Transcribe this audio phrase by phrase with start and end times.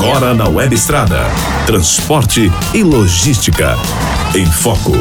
[0.00, 1.16] Agora na Web Estrada.
[1.66, 2.42] Transporte
[2.72, 3.70] e logística.
[4.32, 4.92] Em Foco.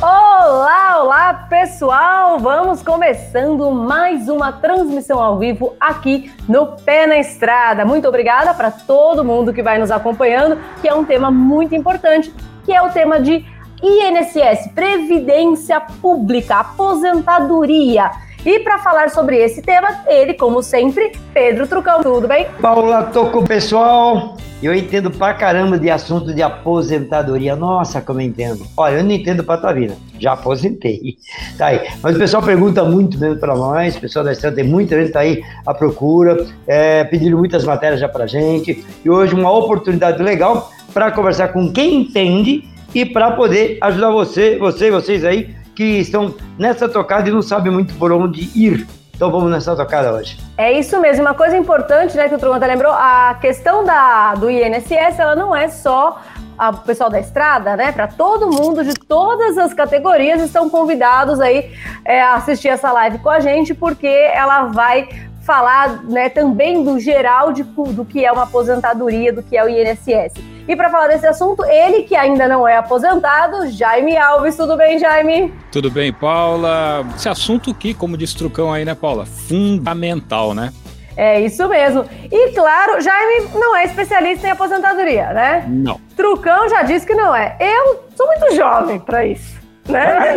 [0.00, 2.38] Olá, olá pessoal!
[2.38, 7.84] Vamos começando mais uma transmissão ao vivo aqui no Pé na Estrada.
[7.84, 12.32] Muito obrigada para todo mundo que vai nos acompanhando, que é um tema muito importante,
[12.64, 13.44] que é o tema de
[13.82, 18.08] INSS, Previdência Pública, Aposentadoria.
[18.44, 22.02] E para falar sobre esse tema, ele, como sempre, Pedro Trucão.
[22.02, 22.48] Tudo bem?
[22.60, 24.36] Paula, tô com o pessoal.
[24.60, 27.54] Eu entendo pra caramba de assunto de aposentadoria.
[27.54, 28.66] Nossa, como eu entendo.
[28.76, 29.96] Olha, eu não entendo pra tua vida.
[30.18, 31.16] Já aposentei.
[31.56, 31.80] Tá aí.
[32.02, 33.96] Mas o pessoal pergunta muito mesmo pra nós.
[33.96, 36.46] O pessoal da Estrada tem muita gente tá aí à procura.
[36.66, 38.84] É, pedindo muitas matérias já pra gente.
[39.04, 42.64] E hoje uma oportunidade legal para conversar com quem entende
[42.94, 47.42] e para poder ajudar você, você e vocês aí que estão nessa tocada e não
[47.42, 48.86] sabem muito por onde ir.
[49.14, 50.36] Então vamos nessa tocada hoje.
[50.56, 51.22] É isso mesmo.
[51.22, 55.54] Uma coisa importante, né, que o Trovanta lembrou, a questão da, do INSS, ela não
[55.54, 56.20] é só
[56.58, 57.92] o pessoal da estrada, né?
[57.92, 61.72] Para todo mundo de todas as categorias estão convidados aí
[62.04, 65.08] é, a assistir essa live com a gente, porque ela vai
[65.42, 69.68] falar né, também do geral de, do que é uma aposentadoria, do que é o
[69.68, 70.34] INSS.
[70.66, 74.56] E para falar desse assunto, ele que ainda não é aposentado, Jaime Alves.
[74.56, 75.52] Tudo bem, Jaime?
[75.72, 77.04] Tudo bem, Paula.
[77.16, 79.26] Esse assunto que, como diz Trucão aí, né, Paula?
[79.26, 80.72] Fundamental, né?
[81.16, 82.06] É isso mesmo.
[82.30, 85.64] E claro, Jaime não é especialista em aposentadoria, né?
[85.68, 86.00] Não.
[86.16, 87.56] Trucão já disse que não é.
[87.60, 89.61] Eu sou muito jovem para isso.
[89.88, 90.34] Né?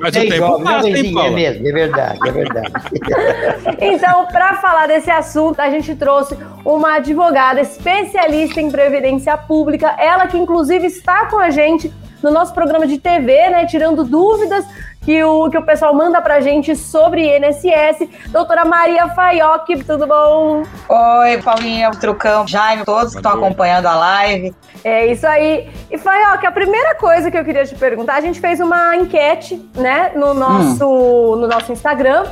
[0.00, 1.30] Mas o tempo igual, passa, hein, é Paula?
[1.30, 2.72] mesmo, é verdade, é verdade.
[3.80, 10.26] Então, para falar desse assunto, a gente trouxe uma advogada especialista em previdência pública, ela
[10.26, 14.64] que inclusive está com a gente no nosso programa de TV, né, tirando dúvidas
[15.06, 18.08] que o, que o pessoal manda pra gente sobre INSS.
[18.26, 20.64] Doutora Maria Faioc, tudo bom?
[20.88, 24.52] Oi, Paulinha, Trucão, Jaime, todos que estão acompanhando a live.
[24.82, 25.70] É isso aí.
[25.92, 29.64] E Faioc, a primeira coisa que eu queria te perguntar, a gente fez uma enquete,
[29.76, 32.24] né, no nosso, no nosso Instagram,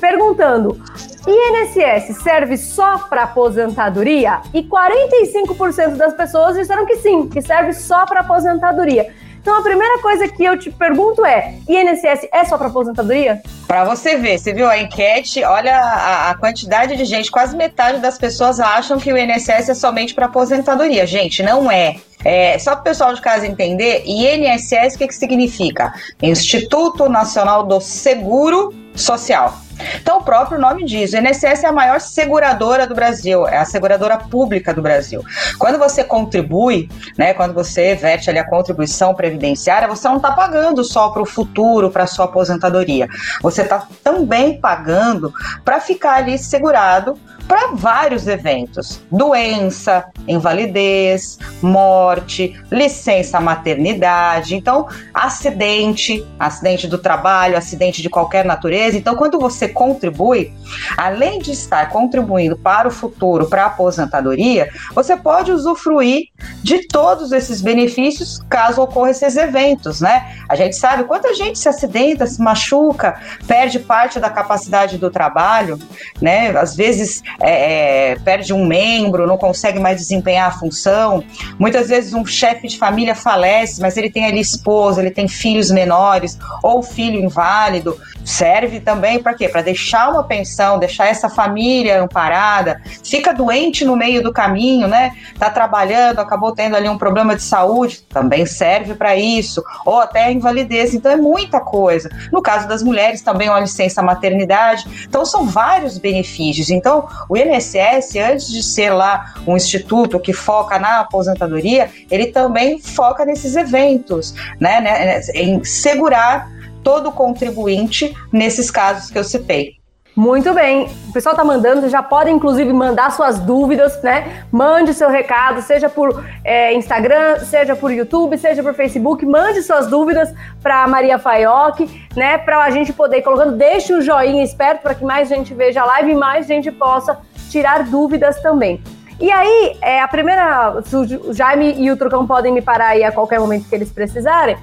[0.00, 0.82] perguntando:
[1.28, 4.40] INSS serve só para aposentadoria?
[4.52, 9.14] E 45% das pessoas disseram que sim, que serve só para aposentadoria.
[9.46, 13.40] Então a primeira coisa que eu te pergunto é: INSS é só para aposentadoria?
[13.64, 18.00] Pra você ver, você viu a enquete, olha a, a quantidade de gente, quase metade
[18.00, 21.06] das pessoas acham que o INSS é somente para aposentadoria.
[21.06, 21.94] Gente, não é.
[22.24, 25.94] É, só para o pessoal de casa entender, INSS o que, que significa?
[26.20, 29.56] Instituto Nacional do Seguro Social.
[29.96, 33.64] Então, o próprio nome diz: o INSS é a maior seguradora do Brasil, é a
[33.64, 35.22] seguradora pública do Brasil.
[35.58, 40.84] Quando você contribui, né, quando você verte ali a contribuição previdenciária, você não está pagando
[40.84, 43.08] só para o futuro, para a sua aposentadoria.
[43.42, 45.32] Você está também pagando
[45.64, 56.86] para ficar ali segurado para vários eventos: doença, invalidez, morte, licença maternidade, então acidente, acidente
[56.86, 58.96] do trabalho, acidente de qualquer natureza.
[58.96, 60.52] Então, quando você contribui,
[60.96, 66.28] além de estar contribuindo para o futuro, para a aposentadoria, você pode usufruir
[66.62, 70.36] de todos esses benefícios caso ocorram esses eventos, né?
[70.48, 75.78] A gente sabe quanta gente se acidenta, se machuca, perde parte da capacidade do trabalho,
[76.20, 76.50] né?
[76.50, 81.22] Às vezes é, é, perde um membro, não consegue mais desempenhar a função.
[81.58, 85.70] Muitas vezes um chefe de família falece, mas ele tem ali esposa, ele tem filhos
[85.70, 87.98] menores ou filho inválido.
[88.24, 89.48] Serve também para quê?
[89.56, 92.78] Para deixar uma pensão, deixar essa família amparada.
[93.02, 95.12] Fica doente no meio do caminho, né?
[95.38, 99.64] Tá trabalhando, acabou tendo ali um problema de saúde, também serve para isso.
[99.86, 100.92] Ou até a invalidez.
[100.92, 102.10] Então é muita coisa.
[102.30, 105.06] No caso das mulheres, também uma licença maternidade.
[105.08, 106.68] Então são vários benefícios.
[106.68, 112.78] Então o INSS, antes de ser lá um instituto que foca na aposentadoria, ele também
[112.78, 114.82] foca nesses eventos, né?
[114.82, 116.54] né em segurar
[116.86, 119.74] todo contribuinte nesses casos que eu citei.
[120.14, 120.88] Muito bem.
[121.08, 124.46] O pessoal tá mandando, vocês já podem inclusive mandar suas dúvidas, né?
[124.52, 129.26] Mande seu recado, seja por é, Instagram, seja por YouTube, seja por Facebook.
[129.26, 131.80] Mande suas dúvidas para Maria Faioc,
[132.14, 132.38] né?
[132.38, 133.56] Para a gente poder ir colocando.
[133.56, 137.18] Deixe o joinha esperto para que mais gente veja a live e mais gente possa
[137.50, 138.80] tirar dúvidas também.
[139.18, 140.82] E aí, é, a primeira.
[141.26, 144.56] O Jaime e o Trucão podem me parar aí a qualquer momento que eles precisarem.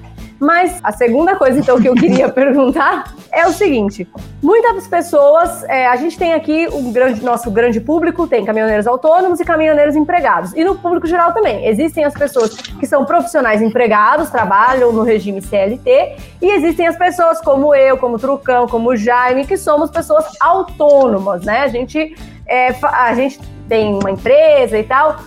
[0.43, 4.05] Mas a segunda coisa, então, que eu queria perguntar é o seguinte:
[4.41, 9.39] muitas pessoas, é, a gente tem aqui o grande, nosso grande público, tem caminhoneiros autônomos
[9.39, 10.53] e caminhoneiros empregados.
[10.53, 11.65] E no público geral também.
[11.65, 17.39] Existem as pessoas que são profissionais empregados, trabalham no regime CLT, e existem as pessoas
[17.39, 21.61] como eu, como Trucão, como Jaime, que somos pessoas autônomas, né?
[21.61, 22.15] A gente,
[22.45, 23.39] é, a gente
[23.69, 25.19] tem uma empresa e tal.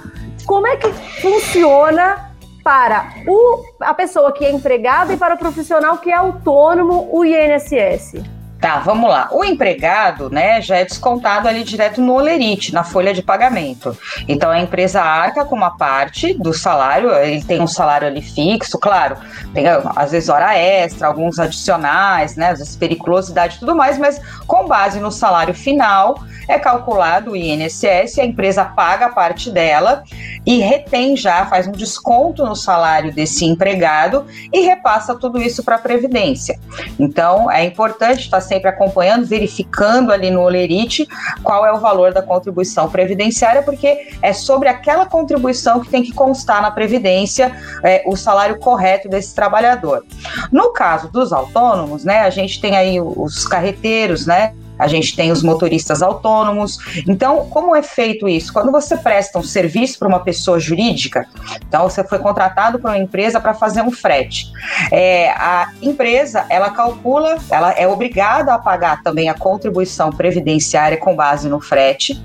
[0.45, 0.89] Como é que
[1.23, 2.36] funciona
[2.67, 7.25] para o, a pessoa que é empregada e para o profissional que é autônomo o
[7.25, 8.36] INSS?
[8.67, 9.29] Tá, vamos lá.
[9.31, 13.97] O empregado, né, já é descontado ali direto no olerite, na folha de pagamento.
[14.27, 18.77] Então a empresa arca com uma parte do salário, ele tem um salário ali fixo,
[18.77, 19.19] claro,
[19.55, 24.21] tem às vezes hora extra, alguns adicionais, né, às vezes periculosidade e tudo mais, mas
[24.49, 30.03] com base no salário final é calculado o INSS, a empresa paga a parte dela
[30.45, 35.77] e retém já, faz um desconto no salário desse empregado e repassa tudo isso para
[35.77, 36.59] a Previdência.
[36.99, 41.07] Então é importante estar sempre acompanhando, verificando ali no Olerite
[41.43, 46.13] qual é o valor da contribuição previdenciária, porque é sobre aquela contribuição que tem que
[46.13, 50.05] constar na Previdência é, o salário correto desse trabalhador.
[50.53, 54.55] No caso dos autônomos, né, a gente tem aí os carreteiros, né?
[54.79, 56.79] A gente tem os motoristas autônomos.
[57.07, 58.53] Então, como é feito isso?
[58.53, 61.27] Quando você presta um serviço para uma pessoa jurídica,
[61.67, 64.51] então você foi contratado por uma empresa para fazer um frete.
[64.93, 71.15] É, a empresa, ela calcula, ela é obrigada a pagar também a contribuição previdenciária com
[71.15, 72.21] base no frete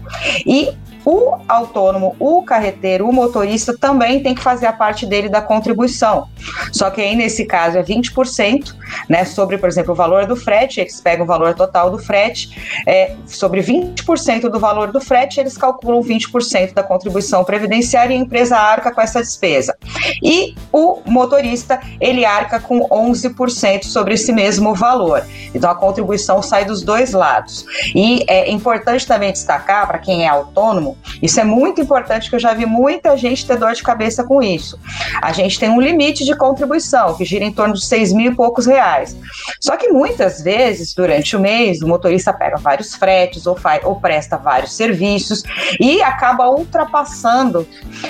[0.46, 0.74] e
[1.06, 6.28] o autônomo, o carreteiro, o motorista também tem que fazer a parte dele da contribuição.
[6.72, 8.76] Só que aí, nesse caso, é 20%,
[9.10, 9.26] né?
[9.26, 13.16] Sobre, por exemplo, o valor do frete, eles pegam o valor total do frete, é,
[13.26, 18.58] sobre 20% do valor do frete, eles calculam 20% da contribuição previdenciária e a empresa
[18.58, 19.76] arca com essa despesa.
[20.22, 25.26] E o motorista, ele arca com 11% sobre esse mesmo valor.
[25.54, 27.66] Então, a contribuição sai dos dois lados.
[27.96, 30.91] E é importante também destacar, para quem é autônomo,
[31.22, 34.42] isso é muito importante, que eu já vi muita gente ter dor de cabeça com
[34.42, 34.80] isso.
[35.22, 38.36] A gente tem um limite de contribuição, que gira em torno de seis mil e
[38.36, 39.18] poucos reais.
[39.60, 43.96] Só que muitas vezes, durante o mês, o motorista pega vários fretes ou, faz, ou
[43.96, 45.44] presta vários serviços
[45.80, 47.68] e acaba ultrapassando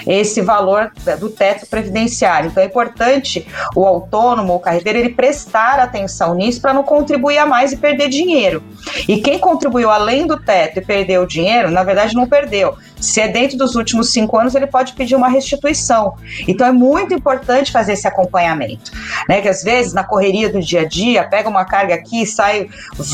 [0.08, 2.50] esse valor do teto previdenciário.
[2.50, 7.46] Então é importante o autônomo, o carreteiro, ele prestar atenção nisso para não contribuir a
[7.46, 8.64] mais e perder dinheiro.
[9.08, 13.28] E quem contribuiu além do teto e perdeu dinheiro, na verdade não perdeu, se é
[13.28, 16.16] dentro dos últimos cinco anos, ele pode pedir uma restituição.
[16.48, 18.92] Então é muito importante fazer esse acompanhamento,
[19.28, 19.42] né?
[19.42, 22.70] Que às vezes na correria do dia a dia pega uma carga aqui, sai,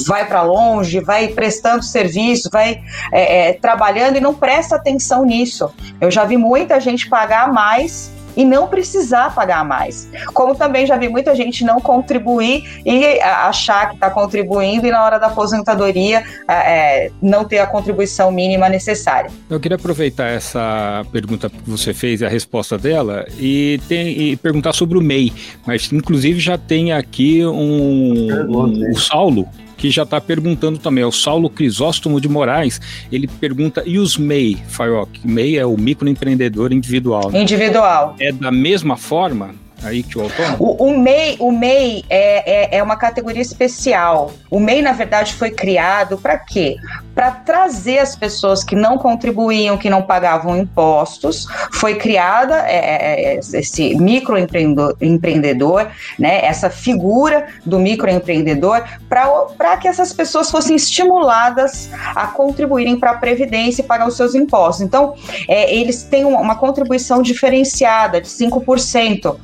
[0.05, 2.81] vai para longe, vai prestando serviço, vai
[3.11, 5.71] é, é, trabalhando e não presta atenção nisso.
[6.01, 10.07] Eu já vi muita gente pagar mais e não precisar pagar mais.
[10.33, 15.03] Como também já vi muita gente não contribuir e achar que está contribuindo e na
[15.03, 19.31] hora da aposentadoria é, não ter a contribuição mínima necessária.
[19.49, 24.35] Eu queria aproveitar essa pergunta que você fez e a resposta dela e, tem, e
[24.37, 25.33] perguntar sobre o MEI,
[25.65, 29.47] mas inclusive já tem aqui um, um o Saulo
[29.77, 31.03] que já está perguntando também.
[31.03, 32.81] É o Saulo Crisóstomo de Moraes.
[33.11, 35.21] Ele pergunta: e os MEI, Fayok?
[35.23, 37.31] MEI é o microempreendedor individual.
[37.31, 37.41] Né?
[37.41, 38.15] Individual.
[38.19, 39.55] É da mesma forma?
[39.87, 40.57] Aí que o autônomo?
[40.59, 44.31] O, o MEI, o MEI é, é, é, uma categoria especial.
[44.49, 46.77] O MEI, na verdade, foi criado para quê?
[47.13, 51.47] Para trazer as pessoas que não contribuíam, que não pagavam impostos.
[51.73, 55.87] Foi criada é, é, é esse microempreendedor,
[56.19, 63.17] né, essa figura do microempreendedor, para que essas pessoas fossem estimuladas a contribuírem para a
[63.17, 64.81] Previdência e pagar os seus impostos.
[64.85, 65.15] Então,
[65.47, 69.37] é, eles têm uma, uma contribuição diferenciada de 5%.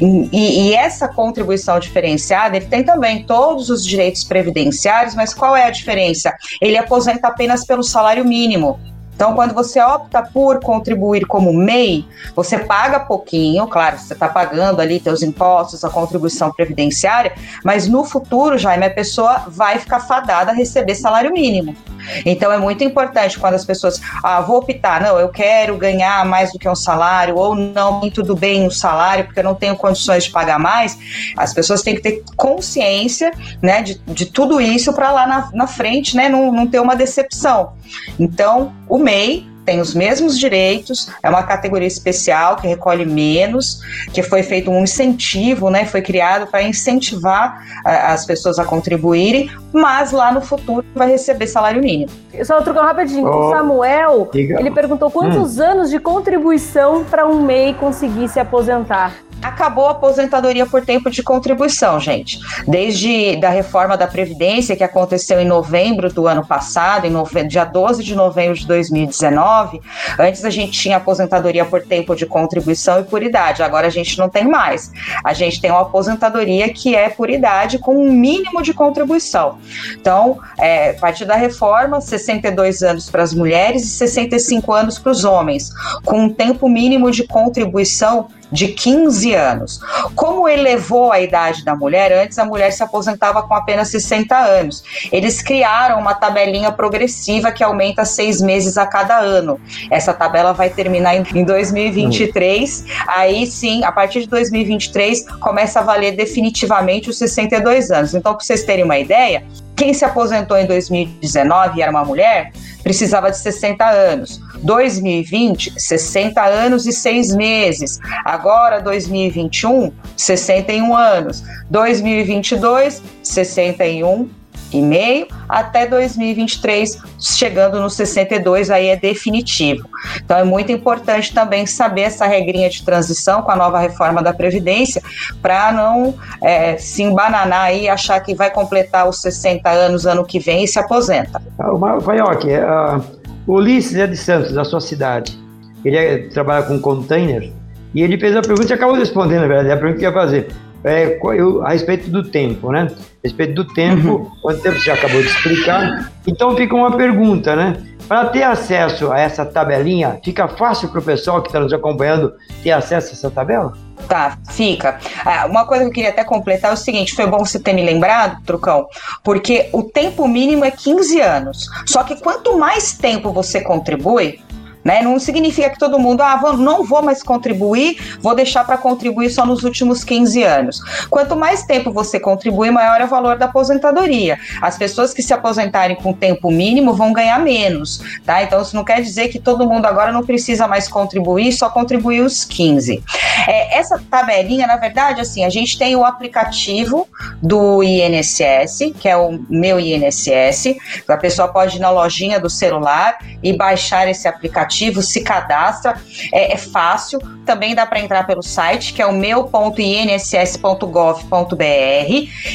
[0.00, 5.64] E, e, essa contribuição diferenciada, ele tem também todos os direitos previdenciários, mas qual é
[5.64, 6.34] a diferença?
[6.60, 8.78] Ele aposenta apenas pelo salário mínimo.
[9.20, 14.80] Então, quando você opta por contribuir como MEI, você paga pouquinho, claro, você está pagando
[14.80, 20.52] ali seus impostos, a contribuição previdenciária, mas no futuro, Jaime, a pessoa vai ficar fadada
[20.52, 21.76] a receber salário mínimo.
[22.24, 26.52] Então é muito importante quando as pessoas, ah, vou optar, não, eu quero ganhar mais
[26.52, 30.24] do que um salário, ou não, tudo bem o salário, porque eu não tenho condições
[30.24, 30.98] de pagar mais.
[31.36, 35.66] As pessoas têm que ter consciência, né, de, de tudo isso para lá na, na
[35.66, 37.72] frente, né, não, não ter uma decepção.
[38.18, 43.80] Então, o MEI tem os mesmos direitos, é uma categoria especial que recolhe menos,
[44.12, 45.84] que foi feito um incentivo, né?
[45.84, 51.46] Foi criado para incentivar a, as pessoas a contribuírem, mas lá no futuro vai receber
[51.46, 52.10] salário mínimo.
[52.44, 53.26] Só trocar rapidinho.
[53.26, 54.58] Oh, o Samuel, diga.
[54.58, 55.62] ele perguntou quantos hum.
[55.62, 59.14] anos de contribuição para um MEI conseguir se aposentar.
[59.42, 62.38] Acabou a aposentadoria por tempo de contribuição, gente.
[62.66, 67.44] Desde da reforma da Previdência, que aconteceu em novembro do ano passado, em nove...
[67.44, 69.80] dia 12 de novembro de 2019,
[70.18, 74.18] antes a gente tinha aposentadoria por tempo de contribuição e por idade, agora a gente
[74.18, 74.90] não tem mais.
[75.24, 79.58] A gente tem uma aposentadoria que é por idade com um mínimo de contribuição.
[79.92, 85.12] Então, é, a partir da reforma, 62 anos para as mulheres e 65 anos para
[85.12, 85.70] os homens,
[86.04, 89.80] com um tempo mínimo de contribuição de 15 anos.
[90.14, 94.82] Como elevou a idade da mulher, antes a mulher se aposentava com apenas 60 anos.
[95.12, 99.60] Eles criaram uma tabelinha progressiva que aumenta seis meses a cada ano.
[99.90, 102.80] Essa tabela vai terminar em 2023.
[102.80, 102.84] Hum.
[103.06, 108.14] Aí sim, a partir de 2023, começa a valer definitivamente os 62 anos.
[108.14, 109.44] Então, para vocês terem uma ideia,
[109.76, 112.52] quem se aposentou em 2019 e era uma mulher,
[112.82, 114.40] precisava de 60 anos.
[114.62, 117.98] 2020, 60 anos e 6 meses.
[118.24, 121.42] Agora, 2021, 61 anos.
[121.70, 124.40] 2022, 61
[124.72, 129.88] e meio até 2023, chegando no 62, aí é definitivo.
[130.24, 134.32] Então é muito importante também saber essa regrinha de transição com a nova reforma da
[134.32, 135.02] Previdência,
[135.42, 140.38] para não é, se embananar e achar que vai completar os 60 anos ano que
[140.38, 141.42] vem e se aposenta.
[141.58, 143.19] Ah, o Faioque, uh o
[143.54, 145.38] Ulisses é de Santos, da sua cidade.
[145.84, 147.50] Ele é, trabalha com container
[147.94, 150.48] e ele fez a pergunta e acabou respondendo, na verdade, a pergunta que ia fazer.
[150.82, 152.90] É, eu, a respeito do tempo, né?
[152.90, 154.30] A respeito do tempo, uhum.
[154.40, 156.10] quanto tempo você acabou de explicar.
[156.26, 157.76] Então fica uma pergunta, né?
[158.08, 162.32] Para ter acesso a essa tabelinha, fica fácil para o pessoal que está nos acompanhando
[162.62, 163.72] ter acesso a essa tabela?
[164.08, 164.98] Tá, fica.
[165.24, 167.72] Ah, uma coisa que eu queria até completar é o seguinte: foi bom você ter
[167.72, 168.86] me lembrado, Trucão,
[169.22, 171.66] porque o tempo mínimo é 15 anos.
[171.86, 174.40] Só que quanto mais tempo você contribui,
[174.84, 175.02] né?
[175.02, 179.30] Não significa que todo mundo, ah, vou, não vou mais contribuir, vou deixar para contribuir
[179.30, 180.80] só nos últimos 15 anos.
[181.08, 184.38] Quanto mais tempo você contribui, maior é o valor da aposentadoria.
[184.60, 188.42] As pessoas que se aposentarem com tempo mínimo vão ganhar menos, tá?
[188.42, 192.20] Então isso não quer dizer que todo mundo agora não precisa mais contribuir, só contribuir
[192.20, 193.02] os 15.
[193.46, 197.06] É, essa tabelinha, na verdade, assim, a gente tem o aplicativo
[197.42, 200.76] do INSS, que é o meu INSS.
[201.08, 206.00] A pessoa pode ir na lojinha do celular e baixar esse aplicativo aplicativo, se cadastra,
[206.32, 207.18] é, é fácil.
[207.44, 209.48] Também dá para entrar pelo site, que é o meu.inss.gov.br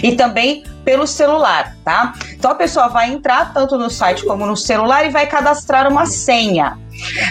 [0.02, 2.14] e também pelo celular, tá?
[2.32, 6.06] Então a pessoa vai entrar tanto no site como no celular e vai cadastrar uma
[6.06, 6.78] senha.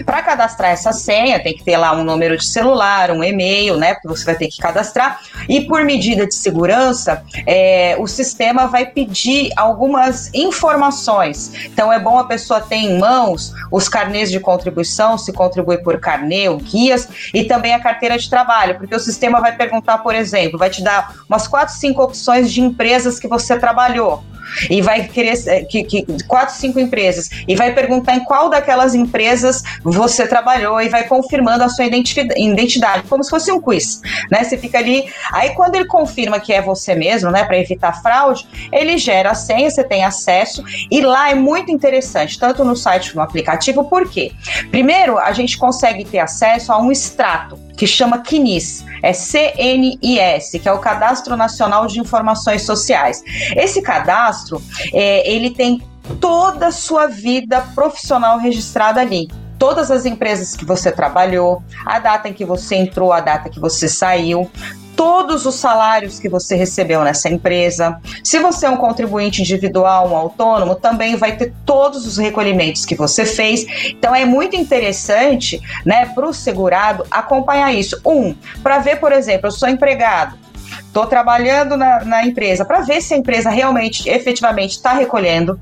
[0.04, 3.94] Para cadastrar essa senha, tem que ter lá um número de celular, um e-mail, né?
[3.94, 5.20] Porque você vai ter que cadastrar.
[5.48, 11.52] E por medida de segurança, é, o sistema vai pedir algumas informações.
[11.66, 15.98] Então é bom a pessoa ter em mãos os carnês de contribuição, se contribui por
[15.98, 20.14] carnê ou guias, e também a carteira de trabalho, porque o sistema vai perguntar, por
[20.14, 24.22] exemplo, vai te dar umas quatro, cinco opções de empresas que você trabalhou
[24.70, 28.94] e vai querer eh, que, que, quatro, cinco empresas e vai perguntar em qual daquelas
[28.94, 34.44] empresas você trabalhou e vai confirmando a sua identidade, como se fosse um quiz, né?
[34.44, 38.46] Você fica ali, aí quando ele confirma que é você mesmo, né, para evitar fraude,
[38.72, 43.10] ele gera a senha, você tem acesso e lá é muito interessante, tanto no site
[43.10, 44.32] como no aplicativo, por quê?
[44.70, 50.68] Primeiro, a gente consegue ter acesso a um extrato que chama CNIS, é CNIS, que
[50.68, 53.22] é o Cadastro Nacional de Informações Sociais.
[53.56, 54.62] Esse cadastro,
[54.92, 55.82] é, ele tem
[56.20, 59.28] toda a sua vida profissional registrada ali
[59.64, 63.58] todas as empresas que você trabalhou, a data em que você entrou, a data que
[63.58, 64.50] você saiu,
[64.94, 67.98] todos os salários que você recebeu nessa empresa.
[68.22, 72.94] Se você é um contribuinte individual, um autônomo, também vai ter todos os recolhimentos que
[72.94, 73.64] você fez.
[73.86, 77.98] Então é muito interessante, né, para o segurado acompanhar isso.
[78.04, 80.36] Um, para ver, por exemplo, eu sou empregado.
[80.78, 85.58] Estou trabalhando na, na empresa para ver se a empresa realmente, efetivamente, está recolhendo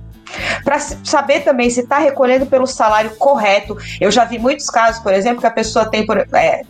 [0.65, 3.77] para saber também se está recolhendo pelo salário correto.
[4.01, 6.63] Eu já vi muitos casos, por exemplo, que a pessoa tem por, é,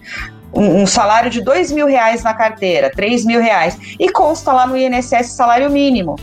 [0.52, 4.66] um, um, salário de dois mil reais na carteira, três mil reais, e consta lá
[4.66, 6.16] no INSS salário mínimo.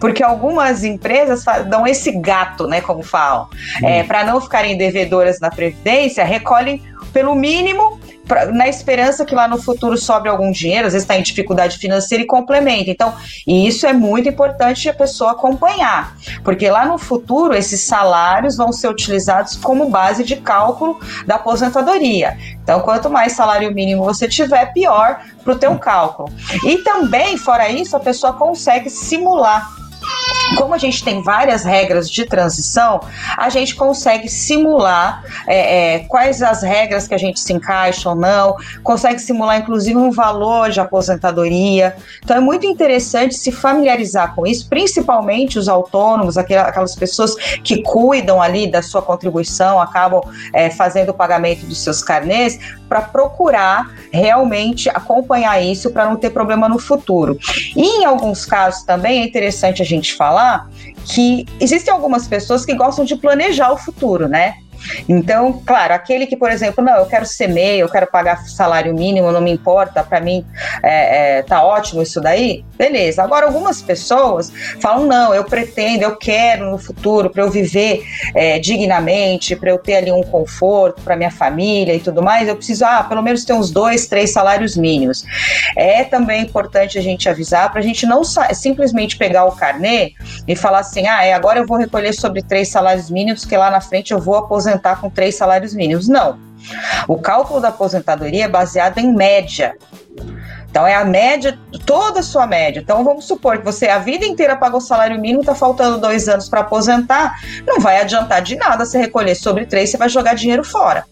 [0.00, 3.48] Porque algumas empresas dão esse gato, né, como falam,
[3.82, 3.86] hum.
[3.86, 9.48] é, para não ficarem devedoras na Previdência, recolhem pelo mínimo pra, na esperança que lá
[9.48, 12.90] no futuro sobre algum dinheiro, às vezes está em dificuldade financeira e complementa.
[12.90, 13.14] Então,
[13.46, 18.72] e isso é muito importante a pessoa acompanhar, porque lá no futuro esses salários vão
[18.72, 22.36] ser utilizados como base de cálculo da aposentadoria.
[22.62, 26.28] Então, quanto mais salário mínimo você tiver, pior para o teu cálculo.
[26.64, 29.85] E também, fora isso, a pessoa consegue simular
[30.54, 33.00] como a gente tem várias regras de transição,
[33.36, 38.14] a gente consegue simular é, é, quais as regras que a gente se encaixa ou
[38.14, 41.96] não, consegue simular inclusive um valor de aposentadoria.
[42.22, 48.40] Então é muito interessante se familiarizar com isso, principalmente os autônomos, aquelas pessoas que cuidam
[48.40, 50.22] ali da sua contribuição, acabam
[50.52, 56.30] é, fazendo o pagamento dos seus carnês, para procurar realmente acompanhar isso para não ter
[56.30, 57.36] problema no futuro.
[57.74, 60.35] E em alguns casos também é interessante a gente falar
[61.04, 64.56] que existem algumas pessoas que gostam de planejar o futuro, né?
[65.08, 68.94] Então, claro, aquele que, por exemplo, não, eu quero ser MEI, eu quero pagar salário
[68.94, 70.44] mínimo, não me importa, para mim
[70.82, 73.22] é, é, tá ótimo isso daí, beleza.
[73.22, 78.02] Agora, algumas pessoas falam, não, eu pretendo, eu quero no futuro, para eu viver
[78.34, 82.56] é, dignamente, para eu ter ali um conforto para minha família e tudo mais, eu
[82.56, 85.24] preciso, ah, pelo menos ter uns dois, três salários mínimos.
[85.76, 90.12] É também importante a gente avisar para a gente não simplesmente pegar o carnê
[90.46, 93.70] e falar assim, ah, é, agora eu vou recolher sobre três salários mínimos, que lá
[93.70, 96.08] na frente eu vou aposentar aposentar com três salários mínimos.
[96.08, 96.38] Não.
[97.06, 99.74] O cálculo da aposentadoria é baseado em média.
[100.68, 102.80] Então é a média, toda a sua média.
[102.80, 106.48] Então vamos supor que você a vida inteira pagou salário mínimo, está faltando dois anos
[106.48, 107.34] para aposentar,
[107.66, 111.06] não vai adiantar de nada você recolher sobre três, você vai jogar dinheiro fora,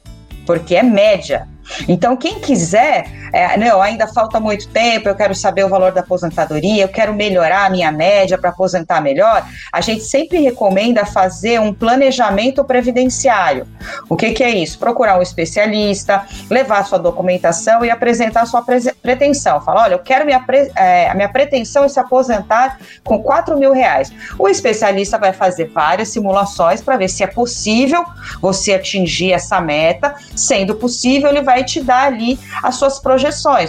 [0.44, 1.49] porque é média.
[1.88, 6.03] Então, quem quiser, é, não, ainda falta muito tempo, eu quero saber o valor da
[6.03, 11.61] aposentadoria, eu quero melhorar a minha média para aposentar melhor, a gente sempre recomenda fazer
[11.61, 13.67] um planejamento previdenciário.
[14.09, 14.79] O que, que é isso?
[14.79, 18.64] Procurar um especialista, levar sua documentação e apresentar sua
[19.03, 19.61] pretensão.
[19.61, 23.59] Falar, olha, eu quero minha, pre é, a minha pretensão é se aposentar com 4
[23.59, 24.12] mil reais.
[24.38, 28.05] O especialista vai fazer várias simulações para ver se é possível
[28.41, 30.14] você atingir essa meta.
[30.37, 33.24] Sendo possível, ele vai te dar ali as suas projeções.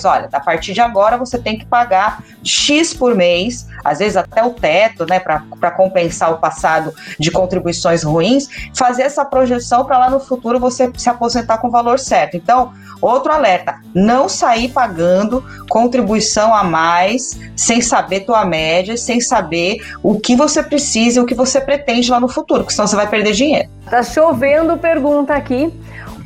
[0.06, 4.44] Olha, a partir de agora você tem que pagar X por mês, às vezes até
[4.44, 10.10] o teto, né, para compensar o passado de contribuições ruins, fazer essa projeção para lá
[10.10, 12.38] no futuro você se aposentar com o valor certo.
[12.38, 19.78] Então, outro alerta: não sair pagando contribuição a mais sem saber tua média, sem saber
[20.02, 22.96] o que você precisa e o que você pretende lá no futuro, porque senão você
[22.96, 23.70] vai perder dinheiro.
[23.90, 25.72] Tá chovendo pergunta aqui.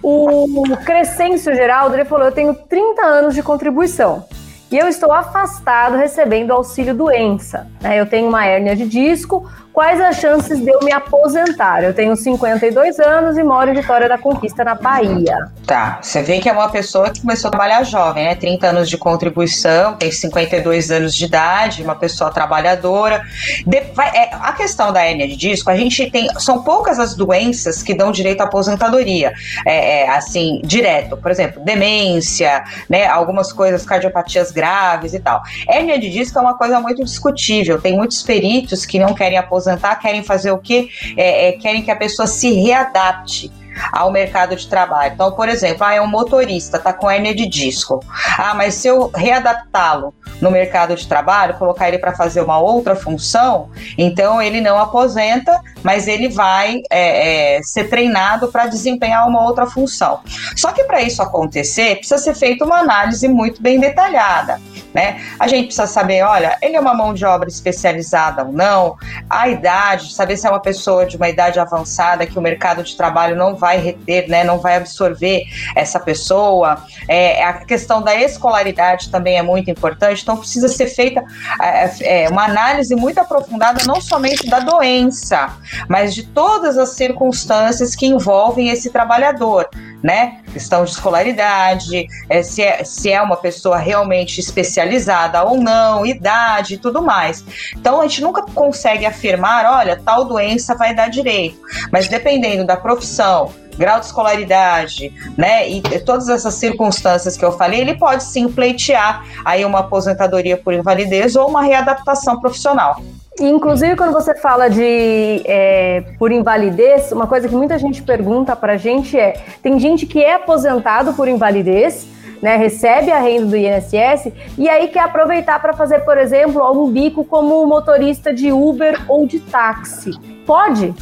[0.02, 4.26] O Crescêncio Geraldo ele falou: Eu tenho 30 anos de contribuição
[4.72, 7.68] e eu estou afastado recebendo auxílio doença.
[7.82, 8.00] Né?
[8.00, 11.84] Eu tenho uma hérnia de disco, Quais as chances de eu me aposentar?
[11.84, 15.38] Eu tenho 52 anos e moro em Vitória da Conquista, na Bahia.
[15.66, 18.36] Tá, você vê que é uma pessoa que começou a trabalhar jovem, né?
[18.36, 23.24] 30 anos de contribuição, tem 52 anos de idade, uma pessoa trabalhadora.
[23.66, 26.28] De, vai, é, a questão da hérnia de disco, a gente tem.
[26.40, 29.34] São poucas as doenças que dão direito à aposentadoria.
[29.66, 31.16] É, é, assim, direto.
[31.16, 33.06] Por exemplo, demência, né?
[33.06, 35.42] Algumas coisas, cardiopatias graves e tal.
[35.68, 37.80] Hérnia de disco é uma coisa muito discutível.
[37.80, 40.90] Tem muitos peritos que não querem aposentar aposentar, querem fazer o quê?
[41.16, 43.52] É, é, querem que a pessoa se readapte
[43.92, 45.14] ao mercado de trabalho.
[45.14, 48.00] Então, por exemplo, ah, é um motorista, está com hernia de disco.
[48.38, 52.96] Ah, mas se eu readaptá-lo no mercado de trabalho, colocar ele para fazer uma outra
[52.96, 59.44] função, então ele não aposenta, mas ele vai é, é, ser treinado para desempenhar uma
[59.44, 60.22] outra função.
[60.56, 64.60] Só que para isso acontecer, precisa ser feita uma análise muito bem detalhada.
[64.94, 65.22] Né?
[65.40, 68.98] A gente precisa saber, olha, ele é uma mão de obra especializada ou não,
[69.30, 72.96] a idade, saber se é uma pessoa de uma idade avançada que o mercado de
[72.98, 75.44] trabalho não vai reter, né, não vai absorver
[75.76, 76.84] essa pessoa.
[77.08, 81.24] É, a questão da escolaridade também é muito importante, então precisa ser feita
[81.62, 85.56] é, é, uma análise muito aprofundada, não somente da doença,
[85.88, 89.70] mas de todas as circunstâncias que envolvem esse trabalhador
[90.04, 90.42] né?
[90.52, 96.76] Questão de escolaridade, é, se, é, se é uma pessoa realmente especializada ou não, idade
[96.76, 97.44] e tudo mais.
[97.76, 101.60] Então a gente nunca consegue afirmar, olha, tal doença vai dar direito.
[101.92, 107.80] Mas dependendo da profissão, grau de escolaridade, né, e todas essas circunstâncias que eu falei,
[107.80, 113.02] ele pode sim pleitear aí uma aposentadoria por invalidez ou uma readaptação profissional.
[113.40, 118.76] Inclusive, quando você fala de é, por invalidez, uma coisa que muita gente pergunta pra
[118.78, 122.08] gente é: tem gente que é aposentado por invalidez,
[122.42, 126.92] né, recebe a renda do INSS e aí quer aproveitar para fazer, por exemplo, um
[126.92, 130.12] bico como motorista de Uber ou de táxi.
[130.46, 130.94] Pode?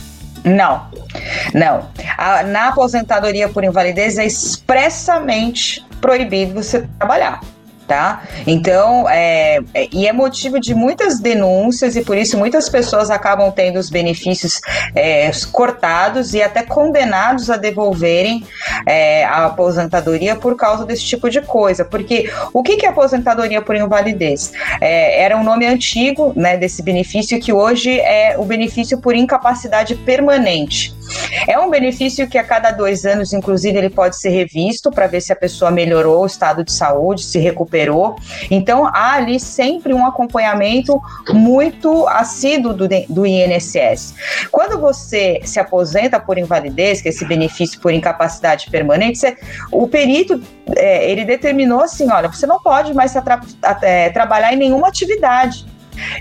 [0.43, 0.86] Não,
[1.54, 1.88] não.
[2.17, 7.41] A, na aposentadoria por invalidez é expressamente proibido você trabalhar
[7.88, 8.23] tá?
[8.45, 13.52] Então, é, é, e é motivo de muitas denúncias e por isso muitas pessoas acabam
[13.52, 14.60] tendo os benefícios
[14.93, 18.45] é, cortados e até condenados a devolverem
[18.86, 21.86] é, a aposentadoria por causa desse tipo de coisa.
[21.86, 24.52] Porque o que, que é aposentadoria por invalidez?
[24.82, 29.95] É, era um nome antigo né, desse benefício que hoje é o benefício por incapacidade
[29.95, 30.96] permanente.
[31.48, 35.22] É um benefício que a cada dois anos, inclusive, ele pode ser revisto para ver
[35.22, 38.15] se a pessoa melhorou o estado de saúde, se recuperou.
[38.50, 44.15] Então, há ali sempre um acompanhamento muito assíduo do, do INSS.
[44.52, 49.38] Quando você se aposenta por invalidez, que é esse benefício por incapacidade permanente, você,
[49.72, 50.41] o perito
[50.76, 53.13] é, ele determinou assim: olha, você não pode mais
[53.82, 55.65] é, trabalhar em nenhuma atividade.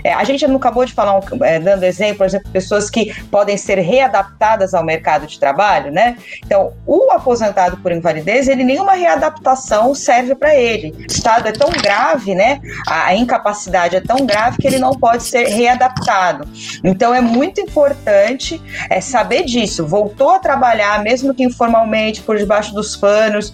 [0.03, 3.13] É, a gente não acabou de falar, um, é, dando exemplo, por exemplo, pessoas que
[3.25, 6.17] podem ser readaptadas ao mercado de trabalho, né?
[6.45, 10.93] Então, o aposentado por invalidez, ele nenhuma readaptação serve para ele.
[10.97, 12.59] O estado é tão grave, né?
[12.87, 16.47] A, a incapacidade é tão grave que ele não pode ser readaptado.
[16.83, 19.85] Então, é muito importante é, saber disso.
[19.85, 23.51] Voltou a trabalhar, mesmo que informalmente, por debaixo dos panos,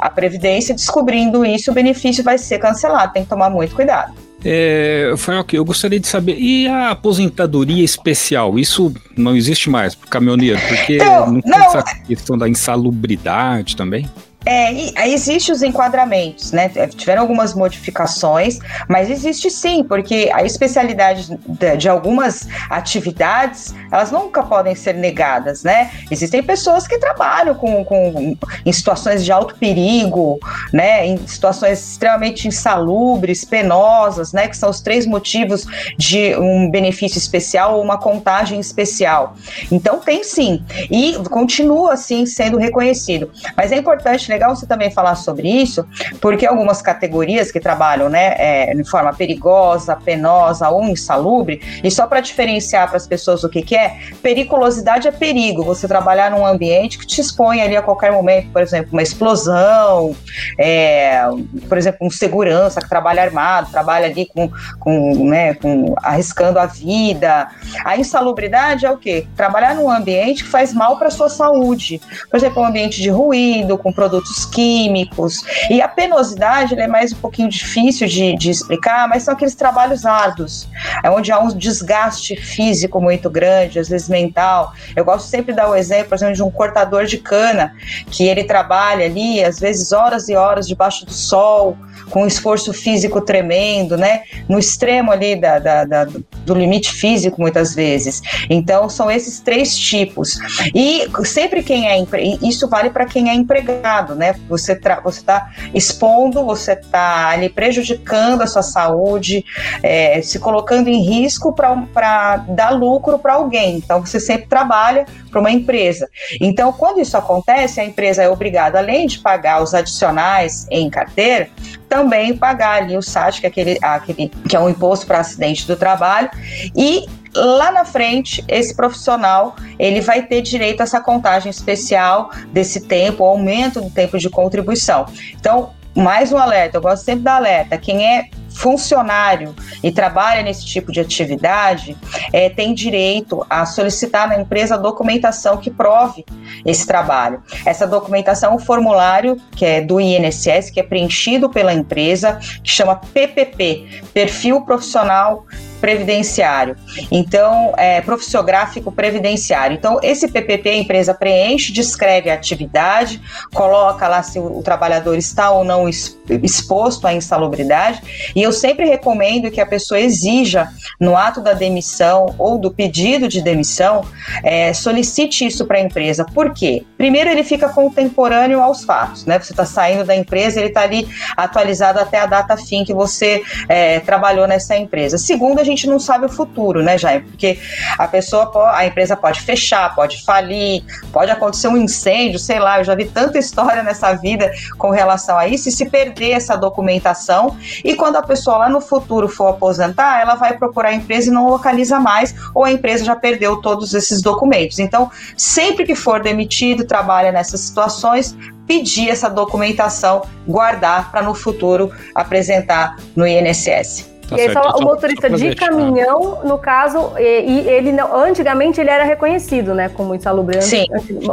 [0.00, 3.12] a Previdência descobrindo isso, o benefício vai ser cancelado.
[3.12, 4.25] Tem que tomar muito cuidado.
[4.48, 5.58] É, ok.
[5.58, 8.58] eu gostaria de saber, e a aposentadoria especial?
[8.58, 12.48] Isso não existe mais para o caminhoneiro, porque então, não tem não, essa questão da
[12.48, 14.08] insalubridade também?
[14.46, 16.68] É, existe os enquadramentos, né?
[16.96, 24.44] Tiveram algumas modificações, mas existe sim, porque a especialidade de, de, algumas atividades, elas nunca
[24.44, 25.90] podem ser negadas, né?
[26.12, 30.38] Existem pessoas que trabalham com, com, em situações de alto perigo,
[30.72, 31.04] né?
[31.04, 34.46] Em situações extremamente insalubres, penosas, né?
[34.46, 35.66] Que são os três motivos
[35.98, 39.34] de um benefício especial ou uma contagem especial.
[39.72, 43.32] Então tem sim, e continua assim sendo reconhecido.
[43.56, 44.35] Mas é importante, né?
[44.36, 45.84] Legal você também falar sobre isso,
[46.20, 52.06] porque algumas categorias que trabalham né, é, de forma perigosa, penosa ou insalubre, e só
[52.06, 56.46] para diferenciar para as pessoas o que, que é, periculosidade é perigo, você trabalhar num
[56.46, 60.14] ambiente que te expõe ali a qualquer momento, por exemplo, uma explosão,
[60.58, 61.22] é,
[61.68, 66.66] por exemplo, um segurança que trabalha armado, trabalha ali com, com, né, com arriscando a
[66.66, 67.48] vida.
[67.84, 69.26] A insalubridade é o quê?
[69.36, 72.00] Trabalhar num ambiente que faz mal para sua saúde.
[72.30, 75.44] Por exemplo, um ambiente de ruído, com produtos produtos químicos.
[75.70, 80.04] E a penosidade é mais um pouquinho difícil de, de explicar, mas são aqueles trabalhos
[80.04, 80.68] árduos,
[81.02, 84.72] é onde há um desgaste físico muito grande, às vezes mental.
[84.94, 87.74] Eu gosto sempre de dar o exemplo, por exemplo, de um cortador de cana,
[88.10, 91.76] que ele trabalha ali, às vezes, horas e horas debaixo do sol,
[92.10, 94.22] com um esforço físico tremendo, né?
[94.48, 98.22] No extremo ali da, da, da, do limite físico, muitas vezes.
[98.48, 100.38] Então, são esses três tipos.
[100.74, 101.98] E sempre quem é,
[102.42, 104.34] isso vale para quem é empregado, né?
[104.48, 109.44] Você está expondo, você está ali prejudicando a sua saúde,
[109.82, 113.76] é, se colocando em risco para dar lucro para alguém.
[113.76, 116.08] Então, você sempre trabalha para uma empresa.
[116.40, 121.48] Então, quando isso acontece, a empresa é obrigada, além de pagar os adicionais em carteira,
[121.88, 125.66] também pagar ali o SAT, que é, aquele, aquele, que é um imposto para acidente
[125.66, 126.30] do trabalho,
[126.74, 132.80] e lá na frente esse profissional ele vai ter direito a essa contagem especial desse
[132.80, 135.06] tempo, aumento do tempo de contribuição.
[135.38, 137.78] Então, mais um alerta, eu gosto sempre da alerta.
[137.78, 141.96] Quem é funcionário e trabalha nesse tipo de atividade
[142.32, 146.24] é, tem direito a solicitar na empresa a documentação que prove
[146.64, 147.42] esse trabalho.
[147.66, 152.70] Essa documentação é um formulário que é do INSS, que é preenchido pela empresa, que
[152.70, 155.46] chama PPP, Perfil Profissional
[155.86, 156.74] previdenciário.
[157.12, 159.76] Então, é, profissiográfico previdenciário.
[159.76, 163.22] Então, esse PPP a empresa preenche, descreve a atividade,
[163.54, 168.02] coloca lá se o, trabalhador está ou não exposto à insalubridade.
[168.34, 170.68] E eu sempre recomendo que a pessoa exija,
[171.00, 174.04] no ato da demissão ou do pedido de demissão,
[174.42, 176.24] é, solicite isso para a empresa.
[176.34, 176.84] Por quê?
[176.96, 179.38] Primeiro, ele fica contemporâneo aos fatos, né?
[179.38, 181.06] Você está saindo da empresa, ele está ali
[181.36, 185.18] atualizado até a data fim que você é, trabalhou nessa empresa.
[185.18, 187.24] Segundo, a gente não sabe o futuro, né, Jair?
[187.24, 187.58] Porque
[187.98, 190.82] a pessoa, a empresa pode fechar, pode falir,
[191.12, 195.38] pode acontecer um incêndio, sei lá, eu já vi tanta história nessa vida com relação
[195.38, 199.48] a isso, e se perder essa documentação, e quando a pessoa lá no futuro for
[199.48, 203.58] aposentar, ela vai procurar a empresa e não localiza mais, ou a empresa já perdeu
[203.58, 204.78] todos esses documentos.
[204.78, 211.90] Então, sempre que for demitido, trabalha nessas situações, pedir essa documentação, guardar para no futuro
[212.14, 214.15] apresentar no INSS.
[214.28, 218.14] Tá e aí só o motorista só de caminhão, no caso, e, e, ele não,
[218.16, 220.60] antigamente ele era reconhecido, né, como insalubre.
[220.62, 220.86] Sim.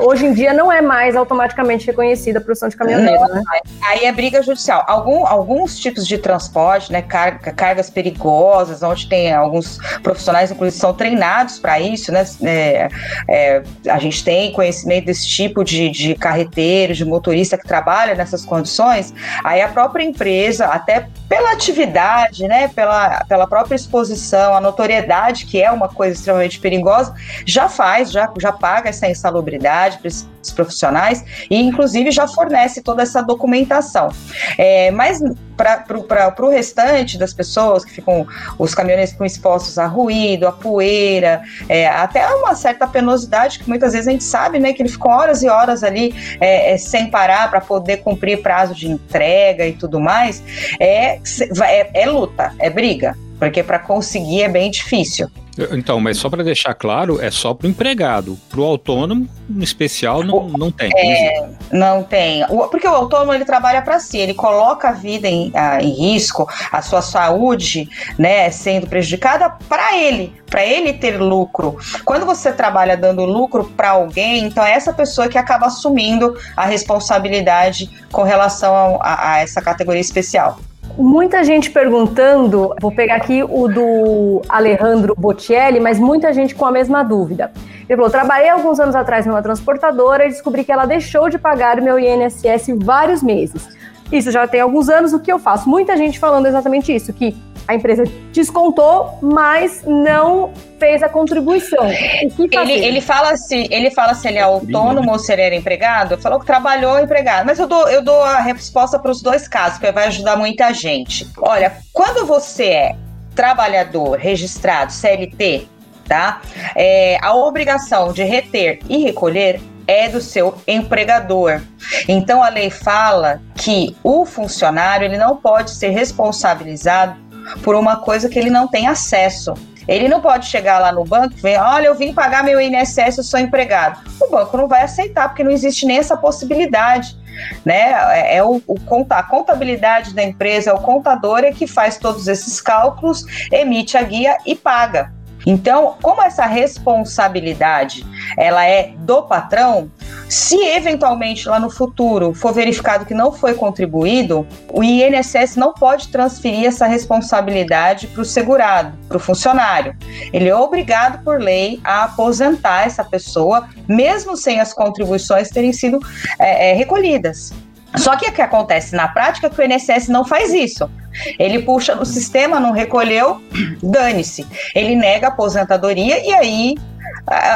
[0.06, 3.42] Hoje em dia não é mais automaticamente reconhecida a profissão de caminhoneiro, não, né?
[3.82, 4.84] Aí é briga judicial.
[4.88, 10.94] Algum, alguns tipos de transporte, né, carga, cargas perigosas, onde tem alguns profissionais, inclusive, são
[10.94, 12.24] treinados para isso, né?
[12.44, 12.90] É,
[13.30, 18.46] é, a gente tem conhecimento desse tipo de, de carreteiro, de motorista que trabalha nessas
[18.46, 19.14] condições.
[19.44, 22.83] Aí a própria empresa, até pela atividade, né, pela,
[23.28, 27.14] pela própria exposição, a notoriedade, que é uma coisa extremamente perigosa,
[27.46, 33.02] já faz, já, já paga essa insalubridade para esses profissionais e, inclusive, já fornece toda
[33.02, 34.10] essa documentação.
[34.58, 35.22] É, mas
[35.56, 41.42] para o restante das pessoas que ficam, os caminhoneiros ficam expostos a ruído, a poeira,
[41.70, 45.12] é, até uma certa penosidade que muitas vezes a gente sabe, né, que ele ficou
[45.12, 49.74] horas e horas ali é, é sem parar para poder cumprir prazo de entrega e
[49.74, 50.44] tudo mais,
[50.80, 51.20] é,
[51.62, 55.30] é, é luta, é briga, porque para conseguir é bem difícil.
[55.72, 58.38] Então, mas só para deixar claro, é só para o empregado.
[58.50, 60.92] Para o autônomo, em especial, não, não tem.
[60.96, 62.44] É, não tem.
[62.72, 66.48] Porque o autônomo ele trabalha para si, ele coloca a vida em, a, em risco,
[66.72, 71.78] a sua saúde, né, sendo prejudicada para ele, para ele ter lucro.
[72.04, 76.66] Quando você trabalha dando lucro para alguém, então é essa pessoa que acaba assumindo a
[76.66, 80.58] responsabilidade com relação a, a essa categoria especial.
[80.98, 86.72] Muita gente perguntando, vou pegar aqui o do Alejandro Bottielli, mas muita gente com a
[86.72, 87.52] mesma dúvida.
[87.90, 91.82] Ele falou: trabalhei alguns anos atrás numa transportadora e descobri que ela deixou de pagar
[91.82, 93.68] meu INSS vários meses.
[94.12, 95.68] Isso já tem alguns anos, o que eu faço?
[95.68, 97.36] Muita gente falando exatamente isso, que
[97.68, 101.86] a empresa descontou, mas não fez a contribuição.
[101.88, 106.18] ele, ele, fala se ele fala se ele é autônomo ou se ele era empregado.
[106.18, 107.46] Falou que trabalhou empregado.
[107.46, 110.74] Mas eu dou, eu dou a resposta para os dois casos, porque vai ajudar muita
[110.74, 111.28] gente.
[111.38, 112.96] Olha, quando você é
[113.34, 115.68] trabalhador registrado, CLT,
[116.08, 116.42] tá?
[116.76, 121.62] É, a obrigação de reter e recolher é do seu empregador.
[122.08, 127.24] Então a lei fala que o funcionário ele não pode ser responsabilizado
[127.62, 129.54] por uma coisa que ele não tem acesso.
[129.88, 133.18] Ele não pode chegar lá no banco e ver, olha, eu vim pagar meu INSS,
[133.18, 134.00] eu sou empregado.
[134.22, 137.18] O banco não vai aceitar, porque não existe nem essa possibilidade.
[137.66, 137.92] Né?
[138.12, 138.78] É, é o, o,
[139.10, 144.04] a contabilidade da empresa, é o contador é que faz todos esses cálculos, emite a
[144.04, 145.12] guia e paga.
[145.46, 148.06] Então, como essa responsabilidade
[148.38, 149.92] ela é do patrão,
[150.30, 156.08] se eventualmente lá no futuro for verificado que não foi contribuído, o INSS não pode
[156.08, 159.96] transferir essa responsabilidade para o segurado, para o funcionário.
[160.32, 166.00] Ele é obrigado por lei a aposentar essa pessoa, mesmo sem as contribuições terem sido
[166.40, 167.54] é, é, recolhidas.
[167.96, 170.90] Só que o que acontece na prática é que o INSS não faz isso.
[171.38, 173.42] Ele puxa no sistema, não recolheu,
[173.82, 174.46] dane-se.
[174.74, 176.76] Ele nega a aposentadoria e aí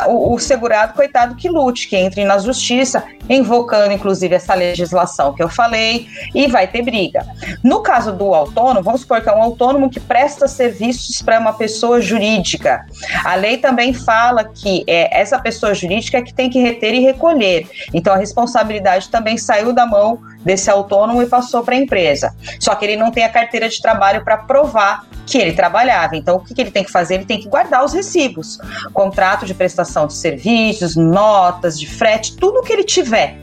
[0.08, 5.44] o, o, segurado, coitado, que lute, que entre na justiça, invocando inclusive essa legislação que
[5.44, 7.26] eu falei, e vai ter briga.
[7.64, 11.54] No caso do autônomo, vamos supor que é um autônomo que presta serviços para uma
[11.54, 12.86] pessoa jurídica.
[13.26, 17.00] A lei também fala que é essa pessoa jurídica é que tem que reter e
[17.00, 17.68] recolher.
[17.94, 22.36] Então a responsabilidade também saiu da mão desse autônomo e passou para a empresa.
[22.60, 26.16] Só que ele não tem a carteira de trabalho para provar que ele trabalhava.
[26.16, 27.16] Então, o que, que ele tem que fazer?
[27.16, 28.58] Ele tem que guardar os recibos,
[28.94, 33.38] contrato de prestação de serviços, notas de frete, tudo que ele tiver.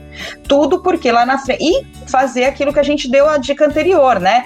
[0.49, 1.63] Tudo porque lá na frente.
[1.63, 4.45] E fazer aquilo que a gente deu a dica anterior, né?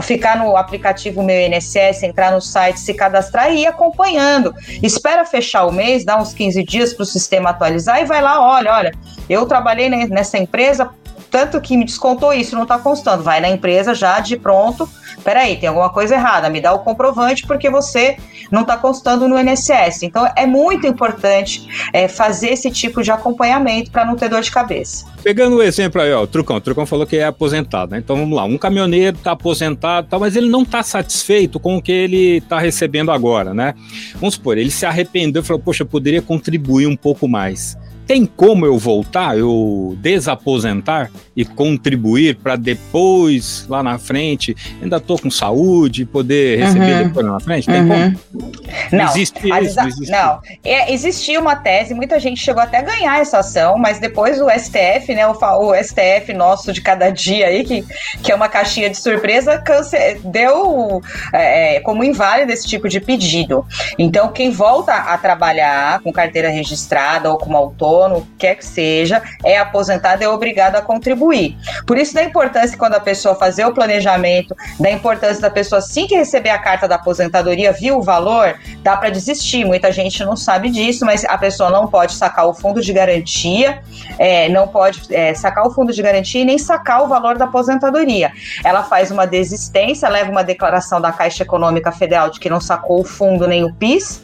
[0.00, 4.54] ficar no aplicativo Meu INSS, entrar no site, se cadastrar e ir acompanhando.
[4.82, 8.40] Espera fechar o mês, dá uns 15 dias para o sistema atualizar e vai lá,
[8.40, 8.92] olha, olha,
[9.28, 10.90] eu trabalhei nessa empresa
[11.32, 13.22] tanto que me descontou isso, não está constando.
[13.22, 14.86] Vai na empresa já de pronto.
[15.24, 18.16] Peraí, tem alguma coisa errada, me dá o comprovante porque você
[18.50, 20.02] não está constando no INSS.
[20.02, 24.50] Então é muito importante é, fazer esse tipo de acompanhamento para não ter dor de
[24.50, 25.06] cabeça.
[25.22, 26.56] Pegando o exemplo aí, ó, o Trucão.
[26.56, 27.98] O Trucão falou que é aposentado, né?
[27.98, 31.82] Então vamos lá, um caminhoneiro está aposentado, tá, mas ele não está satisfeito com o
[31.82, 33.74] que ele está recebendo agora, né?
[34.16, 38.26] Vamos supor, ele se arrependeu e falou, poxa, eu poderia contribuir um pouco mais tem
[38.26, 45.30] como eu voltar, eu desaposentar e contribuir para depois, lá na frente, ainda tô com
[45.30, 47.08] saúde, poder receber uhum.
[47.08, 47.66] depois lá na frente?
[47.66, 47.88] Tem uhum.
[47.88, 48.52] como?
[48.90, 50.10] Não, existe isso, não existe.
[50.10, 54.40] Não, é, existia uma tese, muita gente chegou até a ganhar essa ação, mas depois
[54.40, 57.84] o STF, né, o, o STF nosso de cada dia aí, que,
[58.22, 61.00] que é uma caixinha de surpresa, cance deu
[61.32, 63.64] é, é, como inválido esse tipo de pedido.
[63.98, 69.22] Então, quem volta a trabalhar com carteira registrada ou como autor dono, quer que seja,
[69.44, 71.56] é aposentado, é obrigado a contribuir.
[71.86, 76.06] Por isso, da importância quando a pessoa fazer o planejamento, da importância da pessoa, assim
[76.06, 79.64] que receber a carta da aposentadoria, viu o valor, dá para desistir.
[79.64, 83.82] Muita gente não sabe disso, mas a pessoa não pode sacar o fundo de garantia,
[84.18, 87.44] é, não pode é, sacar o fundo de garantia e nem sacar o valor da
[87.44, 88.32] aposentadoria.
[88.64, 93.00] Ela faz uma desistência, leva uma declaração da Caixa Econômica Federal de que não sacou
[93.00, 94.22] o fundo nem o PIS,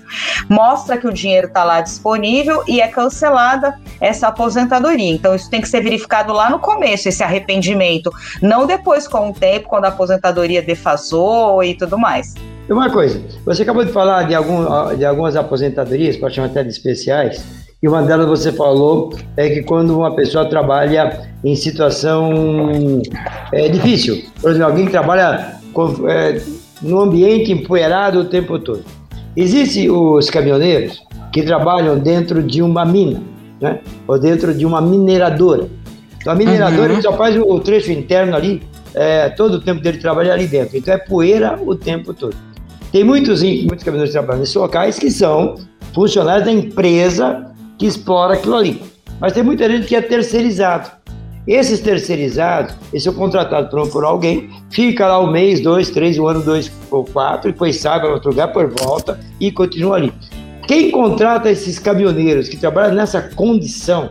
[0.49, 5.11] mostra que o dinheiro está lá disponível e é cancelada essa aposentadoria.
[5.11, 8.11] Então, isso tem que ser verificado lá no começo, esse arrependimento,
[8.43, 12.35] não depois com o tempo, quando a aposentadoria defasou e tudo mais.
[12.69, 16.63] E uma coisa, você acabou de falar de, algum, de algumas aposentadorias, pode chamar até
[16.63, 17.43] de especiais,
[17.83, 23.01] e uma delas você falou é que quando uma pessoa trabalha em situação
[23.53, 26.43] é, difícil, por exemplo, alguém que trabalha com, é,
[26.83, 28.85] no ambiente empoeirado o tempo todo.
[29.37, 31.01] Existem os caminhoneiros
[31.33, 33.23] que trabalham dentro de uma mina,
[33.61, 33.79] né?
[34.07, 35.69] ou dentro de uma mineradora.
[36.21, 37.03] Então, a mineradora uhum.
[37.03, 38.61] só faz o trecho interno ali,
[38.93, 40.77] é, todo o tempo dele trabalha ali dentro.
[40.77, 42.37] Então, é poeira o tempo todo.
[42.91, 45.57] Tem muitos, muitos caminhoneiros que trabalham nesses locais que são
[45.95, 48.83] funcionários da empresa que explora aquilo ali.
[49.21, 50.91] Mas tem muita gente que é terceirizado.
[51.47, 56.27] Esses terceirizados, eles são contratados por, por alguém, fica lá um mês, dois, três, um
[56.27, 60.13] ano, dois ou quatro, depois sai para outro lugar, por volta e continua ali.
[60.67, 64.11] Quem contrata esses caminhoneiros que trabalham nessa condição,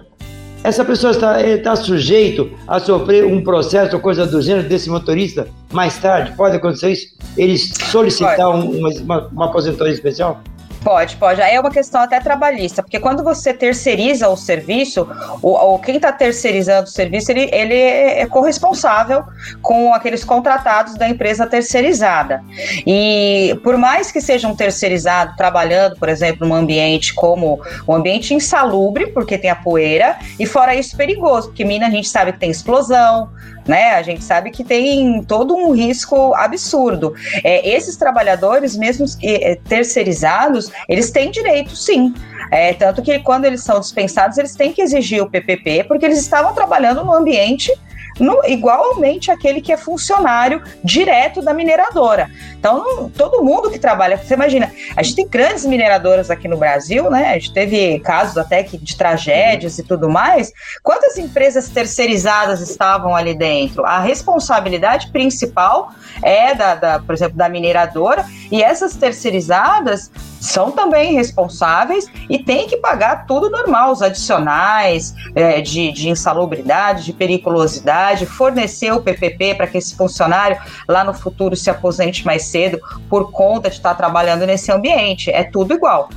[0.63, 5.48] essa pessoa está, está sujeito a sofrer um processo ou coisa do gênero desse motorista
[5.72, 6.34] mais tarde?
[6.36, 7.17] Pode acontecer isso?
[7.38, 10.41] Eles solicitar um, uma, uma aposentadoria especial?
[10.84, 11.42] Pode, pode.
[11.42, 15.08] Aí é uma questão até trabalhista, porque quando você terceiriza o serviço,
[15.42, 19.24] o, quem está terceirizando o serviço, ele, ele é corresponsável
[19.62, 22.42] com aqueles contratados da empresa terceirizada.
[22.86, 28.34] E por mais que seja um terceirizado trabalhando, por exemplo, num ambiente como um ambiente
[28.34, 32.40] insalubre, porque tem a poeira, e fora isso perigoso, porque mina a gente sabe que
[32.40, 33.30] tem explosão,
[33.68, 33.92] né?
[33.92, 37.14] A gente sabe que tem todo um risco absurdo.
[37.44, 42.14] É, esses trabalhadores, mesmo é, terceirizados, eles têm direito, sim.
[42.52, 46.20] É, tanto que quando eles são dispensados, eles têm que exigir o PPP, porque eles
[46.20, 47.72] estavam trabalhando no ambiente
[48.20, 52.30] no, igualmente aquele que é funcionário direto da mineradora.
[52.58, 56.58] Então, não, todo mundo que trabalha, você imagina, a gente tem grandes mineradoras aqui no
[56.58, 57.30] Brasil, né?
[57.30, 60.52] A gente teve casos até que de tragédias e tudo mais.
[60.82, 63.86] Quantas empresas terceirizadas estavam ali dentro?
[63.86, 71.13] A responsabilidade principal é da, da por exemplo, da mineradora, e essas terceirizadas são também
[71.13, 78.26] responsáveis e têm que pagar tudo normal, os adicionais é, de, de insalubridade, de periculosidade,
[78.26, 83.32] fornecer o PPP para que esse funcionário lá no futuro se aposente mais cedo por
[83.32, 85.30] conta de estar trabalhando nesse ambiente.
[85.32, 86.10] É tudo igual.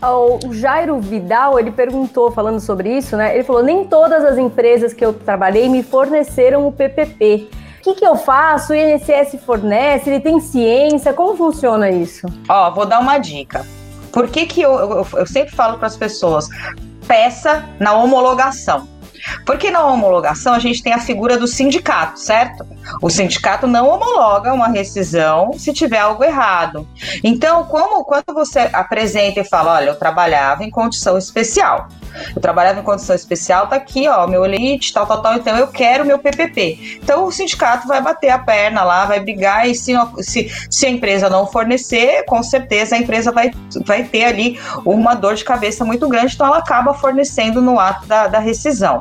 [0.00, 3.34] O Jairo Vidal, ele perguntou, falando sobre isso, né?
[3.34, 7.48] Ele falou: nem todas as empresas que eu trabalhei me forneceram o PPP.
[7.88, 8.72] Que, que eu faço?
[8.72, 10.10] O INSS fornece?
[10.10, 11.12] Ele tem ciência?
[11.14, 12.26] Como funciona isso?
[12.48, 13.66] Ó, vou dar uma dica.
[14.12, 16.48] Por que, que eu, eu, eu sempre falo para as pessoas?
[17.06, 18.86] Peça na homologação.
[19.44, 22.66] Porque na homologação a gente tem a figura do sindicato, certo?
[23.02, 26.86] O sindicato não homologa uma rescisão se tiver algo errado.
[27.24, 31.88] Então, como quando você apresenta e fala, olha, eu trabalhava em condição especial,
[32.34, 35.68] eu trabalhava em condição especial, tá aqui, ó, meu elite, tal, tal, tal, então eu
[35.68, 37.00] quero meu PPP.
[37.02, 40.90] Então o sindicato vai bater a perna lá, vai brigar e se, se, se a
[40.90, 43.50] empresa não fornecer, com certeza a empresa vai,
[43.84, 48.06] vai ter ali uma dor de cabeça muito grande, então ela acaba fornecendo no ato
[48.06, 49.00] da, da rescisão.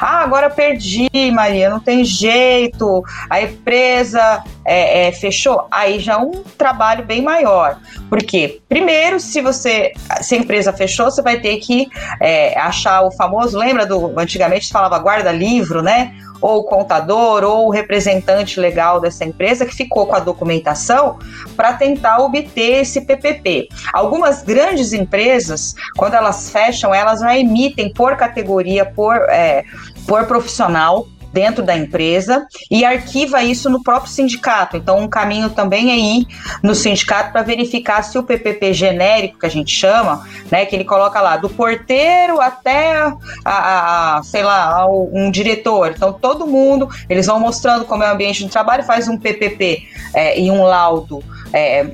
[0.00, 6.16] Ah, agora perdi, Maria, não tem jeito, a empresa é, é, fechou, aí já é
[6.16, 7.78] um trabalho bem maior.
[8.10, 11.88] Porque, primeiro, se você se a empresa fechou, você vai ter que
[12.20, 16.12] é, achar o famoso, lembra do antigamente falava guarda-livro, né?
[16.40, 21.18] Ou o contador, ou o representante legal dessa empresa que ficou com a documentação
[21.56, 23.68] para tentar obter esse PPP.
[23.92, 29.64] Algumas grandes empresas, quando elas fecham, elas já emitem por categoria, por, é,
[30.06, 34.78] por profissional, dentro da empresa e arquiva isso no próprio sindicato.
[34.78, 36.26] Então, um caminho também é ir
[36.62, 40.84] no sindicato para verificar se o PPP genérico, que a gente chama, né, que ele
[40.84, 45.92] coloca lá do porteiro até a, a, a sei lá, um diretor.
[45.94, 49.82] Então, todo mundo, eles vão mostrando como é o ambiente de trabalho, faz um PPP
[50.14, 51.86] é, e um laudo é,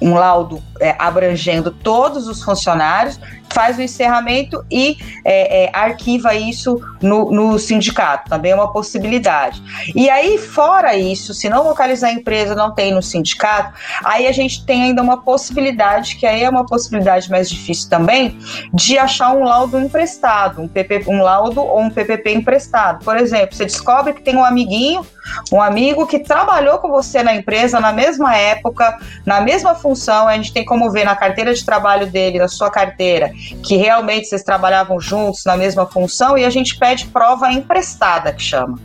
[0.00, 3.18] um laudo é, abrangendo todos os funcionários,
[3.50, 8.28] faz o encerramento e é, é, arquiva isso no, no, sindicato.
[8.28, 9.62] Também é uma possibilidade.
[9.94, 13.72] E aí, fora isso, se não localizar a empresa, não tem no sindicato,
[14.04, 18.38] aí a gente tem ainda uma possibilidade, que aí é uma possibilidade mais difícil também,
[18.72, 23.04] de achar um laudo emprestado, um, PP, um laudo ou um PPP emprestado.
[23.04, 25.06] Por exemplo, você descobre que tem um amiguinho,
[25.52, 30.34] um amigo que trabalhou com você na empresa na mesma época, na mesma função, a
[30.34, 33.30] gente tem como ver na carteira de trabalho dele, na sua carteira,
[33.62, 38.42] que realmente vocês trabalhavam juntos na mesma função e a gente pede prova emprestada, que
[38.42, 38.78] chama.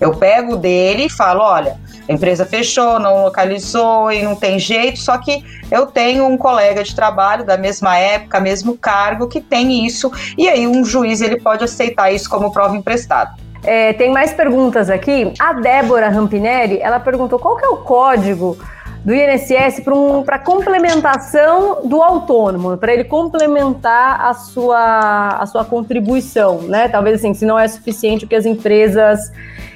[0.00, 4.98] Eu pego dele e falo: olha, a empresa fechou, não localizou e não tem jeito,
[4.98, 9.84] só que eu tenho um colega de trabalho da mesma época, mesmo cargo, que tem
[9.84, 13.34] isso, e aí um juiz ele pode aceitar isso como prova emprestada.
[13.64, 15.32] É, tem mais perguntas aqui.
[15.38, 18.56] A Débora Rampinelli, ela perguntou qual que é o código
[19.04, 26.62] do INSS para um, complementação do autônomo, para ele complementar a sua, a sua contribuição,
[26.62, 26.88] né?
[26.88, 29.32] Talvez assim, se não é suficiente o que as empresas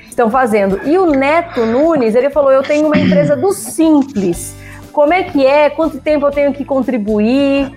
[0.08, 0.80] estão fazendo.
[0.84, 4.54] E o Neto Nunes, ele falou: eu tenho uma empresa do Simples.
[4.92, 5.70] Como é que é?
[5.70, 7.72] Quanto tempo eu tenho que contribuir?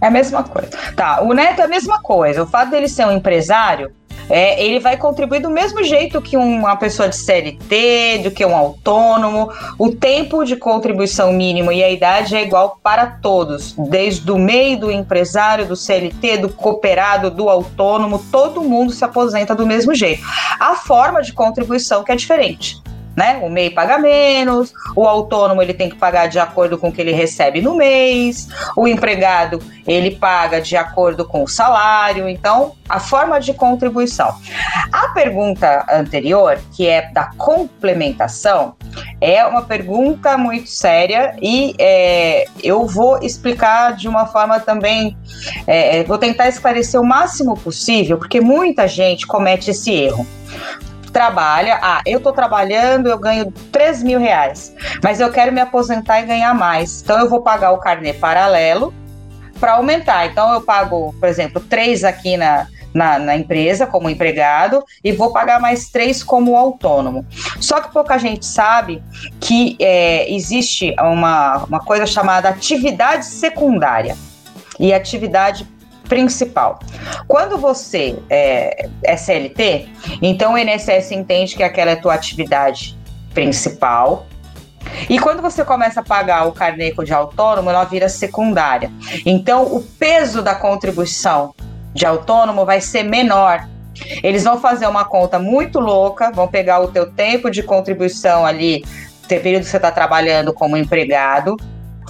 [0.00, 0.70] É a mesma coisa.
[0.94, 2.42] Tá, o Neto é a mesma coisa.
[2.42, 3.90] O fato dele ser um empresário,
[4.30, 8.54] é, ele vai contribuir do mesmo jeito que uma pessoa de CLT, do que um
[8.54, 9.50] autônomo.
[9.76, 14.76] O tempo de contribuição mínimo e a idade é igual para todos, desde o MEI,
[14.76, 20.22] do empresário, do CLT, do cooperado, do autônomo, todo mundo se aposenta do mesmo jeito.
[20.60, 22.80] A forma de contribuição que é diferente
[23.20, 23.38] né?
[23.42, 27.02] O MEI paga menos, o autônomo ele tem que pagar de acordo com o que
[27.02, 32.98] ele recebe no mês, o empregado ele paga de acordo com o salário, então a
[32.98, 34.34] forma de contribuição.
[34.90, 38.74] A pergunta anterior, que é da complementação,
[39.20, 45.14] é uma pergunta muito séria e é, eu vou explicar de uma forma também,
[45.66, 50.26] é, vou tentar esclarecer o máximo possível, porque muita gente comete esse erro
[51.10, 56.20] trabalha, ah, eu tô trabalhando, eu ganho 3 mil reais, mas eu quero me aposentar
[56.20, 57.02] e ganhar mais.
[57.02, 58.94] Então eu vou pagar o carnê paralelo
[59.58, 60.26] para aumentar.
[60.26, 65.32] Então eu pago, por exemplo, três aqui na, na, na, empresa como empregado e vou
[65.32, 67.24] pagar mais três como autônomo.
[67.60, 69.02] Só que pouca gente sabe
[69.38, 74.16] que é, existe uma, uma coisa chamada atividade secundária
[74.78, 75.68] e atividade
[76.10, 76.80] principal.
[77.28, 79.88] Quando você é, é CLT,
[80.20, 82.98] então o INSS entende que aquela é tua atividade
[83.32, 84.26] principal,
[85.08, 88.90] e quando você começa a pagar o carneco de autônomo, ela vira secundária.
[89.24, 91.54] Então, o peso da contribuição
[91.94, 93.68] de autônomo vai ser menor.
[94.22, 98.84] Eles vão fazer uma conta muito louca, vão pegar o teu tempo de contribuição ali,
[99.24, 101.56] o período que você está trabalhando como empregado,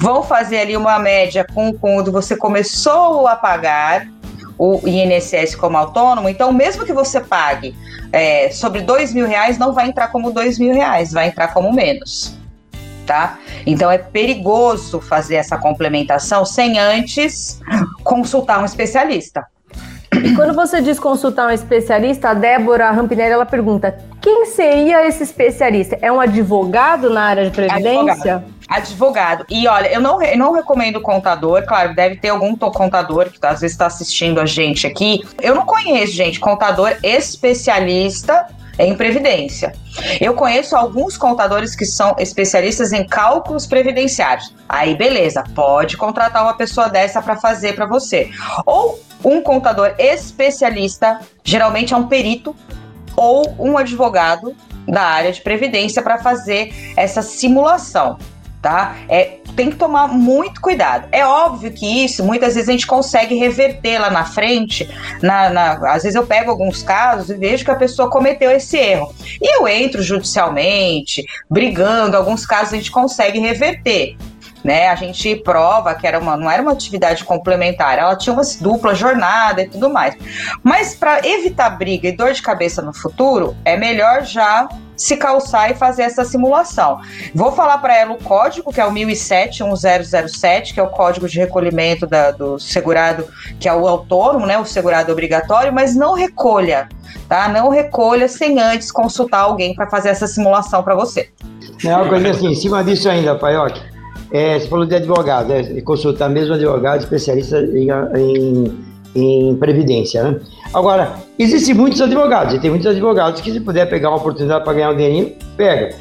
[0.00, 4.08] vão fazer ali uma média com quando você começou a pagar
[4.56, 7.76] o INSS como autônomo, então mesmo que você pague
[8.10, 11.72] é, sobre dois mil reais, não vai entrar como dois mil reais, vai entrar como
[11.72, 12.34] menos.
[13.06, 13.38] Tá?
[13.66, 17.60] Então é perigoso fazer essa complementação sem antes
[18.02, 19.44] consultar um especialista.
[20.12, 25.22] E quando você diz consultar um especialista, a Débora Rampinelli ela pergunta: quem seria esse
[25.22, 25.98] especialista?
[26.00, 28.36] É um advogado na área de previdência?
[28.36, 28.59] Advogado.
[28.70, 29.44] Advogado.
[29.50, 33.60] E olha, eu não, eu não recomendo contador, claro, deve ter algum contador que às
[33.60, 35.20] vezes está assistindo a gente aqui.
[35.42, 38.46] Eu não conheço, gente, contador especialista
[38.78, 39.74] em previdência.
[40.20, 44.54] Eu conheço alguns contadores que são especialistas em cálculos previdenciários.
[44.68, 48.30] Aí, beleza, pode contratar uma pessoa dessa para fazer para você.
[48.64, 52.54] Ou um contador especialista, geralmente é um perito
[53.16, 54.54] ou um advogado
[54.88, 58.16] da área de previdência para fazer essa simulação
[58.60, 58.96] tá?
[59.08, 61.08] É, tem que tomar muito cuidado.
[61.12, 64.88] É óbvio que isso, muitas vezes a gente consegue reverter lá na frente.
[65.22, 68.76] Na, na, às vezes eu pego alguns casos e vejo que a pessoa cometeu esse
[68.76, 69.14] erro.
[69.40, 74.16] E eu entro judicialmente, brigando, alguns casos a gente consegue reverter.
[74.62, 78.42] Né, a gente prova que era uma, não era uma atividade complementar, ela tinha uma
[78.60, 80.14] dupla jornada e tudo mais.
[80.62, 84.68] Mas para evitar briga e dor de cabeça no futuro, é melhor já
[85.00, 87.00] se calçar e fazer essa simulação.
[87.34, 91.38] Vou falar para ela o código, que é o 1007-1007, que é o código de
[91.38, 93.26] recolhimento da, do segurado,
[93.58, 96.86] que é o autônomo, né, o segurado obrigatório, mas não recolha,
[97.26, 97.48] tá?
[97.48, 101.30] Não recolha sem antes consultar alguém para fazer essa simulação para você.
[101.82, 103.80] É uma coisa assim, em cima disso ainda, Paioque,
[104.32, 105.80] é, você falou de advogado, né?
[105.82, 108.78] consultar mesmo advogado especialista em, em,
[109.14, 110.40] em previdência, né?
[110.72, 114.72] Agora, existem muitos advogados, e tem muitos advogados que se puder pegar uma oportunidade para
[114.72, 115.96] ganhar um dinheirinho, pega.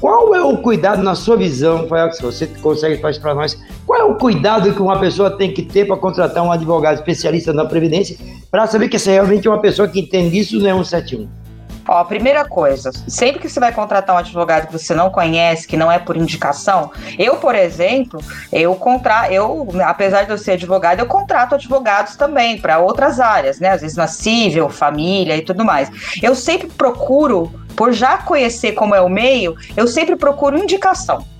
[0.00, 4.00] Qual é o cuidado, na sua visão, Rafael, que você consegue fazer para nós, qual
[4.00, 7.64] é o cuidado que uma pessoa tem que ter para contratar um advogado especialista na
[7.64, 8.16] Previdência
[8.50, 11.43] para saber que essa é realmente uma pessoa que entende isso não é um 71?
[11.86, 15.76] Ó, primeira coisa, sempre que você vai contratar um advogado que você não conhece, que
[15.76, 18.20] não é por indicação, eu, por exemplo,
[18.50, 23.60] eu contra, eu, apesar de eu ser advogado, eu contrato advogados também para outras áreas,
[23.60, 23.70] né?
[23.70, 25.90] Às vezes na civil, família e tudo mais.
[26.22, 31.33] Eu sempre procuro, por já conhecer como é o meio, eu sempre procuro indicação.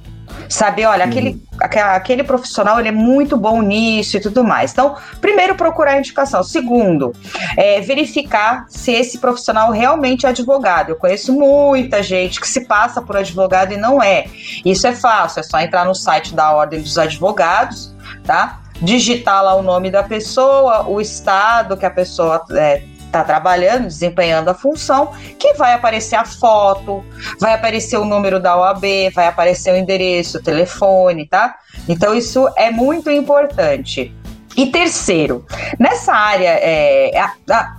[0.48, 1.68] Saber, olha, aquele, uhum.
[1.94, 4.72] aquele profissional ele é muito bom nisso e tudo mais.
[4.72, 6.42] Então, primeiro, procurar indicação.
[6.42, 7.12] Segundo,
[7.56, 10.90] é, verificar se esse profissional realmente é advogado.
[10.90, 14.26] Eu conheço muita gente que se passa por advogado e não é.
[14.64, 18.60] Isso é fácil, é só entrar no site da Ordem dos Advogados, tá?
[18.82, 22.82] Digitar lá o nome da pessoa, o estado que a pessoa é,
[23.14, 27.04] está trabalhando, desempenhando a função, que vai aparecer a foto,
[27.40, 28.84] vai aparecer o número da OAB,
[29.14, 31.56] vai aparecer o endereço, o telefone, tá?
[31.88, 34.12] Então isso é muito importante.
[34.56, 35.44] E terceiro,
[35.78, 37.30] nessa área é, é,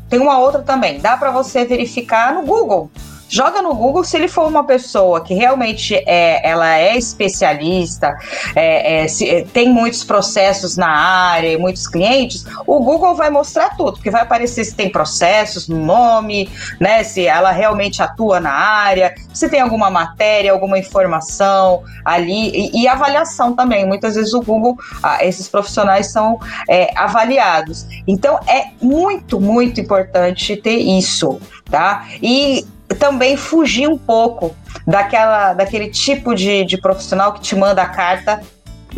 [0.09, 2.89] tem uma outra também, dá para você verificar no Google
[3.36, 8.17] joga no Google se ele for uma pessoa que realmente é, ela é especialista,
[8.55, 13.75] é, é, se, é, tem muitos processos na área, muitos clientes, o Google vai mostrar
[13.75, 18.53] tudo, porque vai aparecer se tem processos no nome, né, se ela realmente atua na
[18.53, 23.86] área, se tem alguma matéria, alguma informação ali e, e avaliação também.
[23.86, 27.86] Muitas vezes o Google, ah, esses profissionais são é, avaliados.
[28.07, 31.38] Então é muito, muito importante ter isso,
[31.69, 32.07] tá?
[32.21, 32.65] E
[32.96, 38.41] também fugir um pouco daquela, daquele tipo de, de profissional que te manda a carta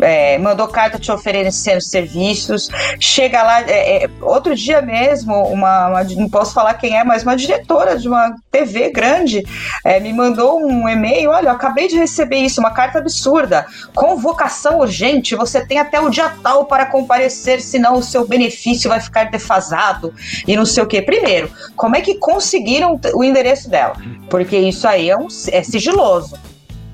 [0.00, 2.68] é, mandou carta te oferecendo serviços,
[3.00, 7.22] chega lá, é, é, outro dia mesmo, uma, uma, não posso falar quem é, mas
[7.22, 9.44] uma diretora de uma TV grande
[9.84, 15.34] é, me mandou um e-mail, olha, acabei de receber isso, uma carta absurda, convocação urgente,
[15.34, 20.12] você tem até o dia tal para comparecer, senão o seu benefício vai ficar defasado
[20.46, 21.00] e não sei o que.
[21.02, 23.94] Primeiro, como é que conseguiram o endereço dela?
[24.30, 26.36] Porque isso aí é, um, é sigiloso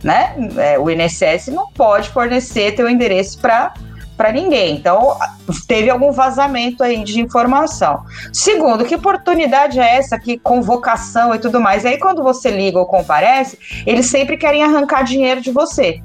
[0.05, 0.35] né?
[0.59, 3.73] É, o INSS não pode fornecer teu endereço para
[4.17, 4.77] para ninguém.
[4.77, 5.17] Então,
[5.67, 8.05] teve algum vazamento aí de informação.
[8.33, 10.17] Segundo, que oportunidade é essa?
[10.19, 11.83] Que convocação e tudo mais.
[11.83, 16.01] E aí, quando você liga ou comparece, eles sempre querem arrancar dinheiro de você.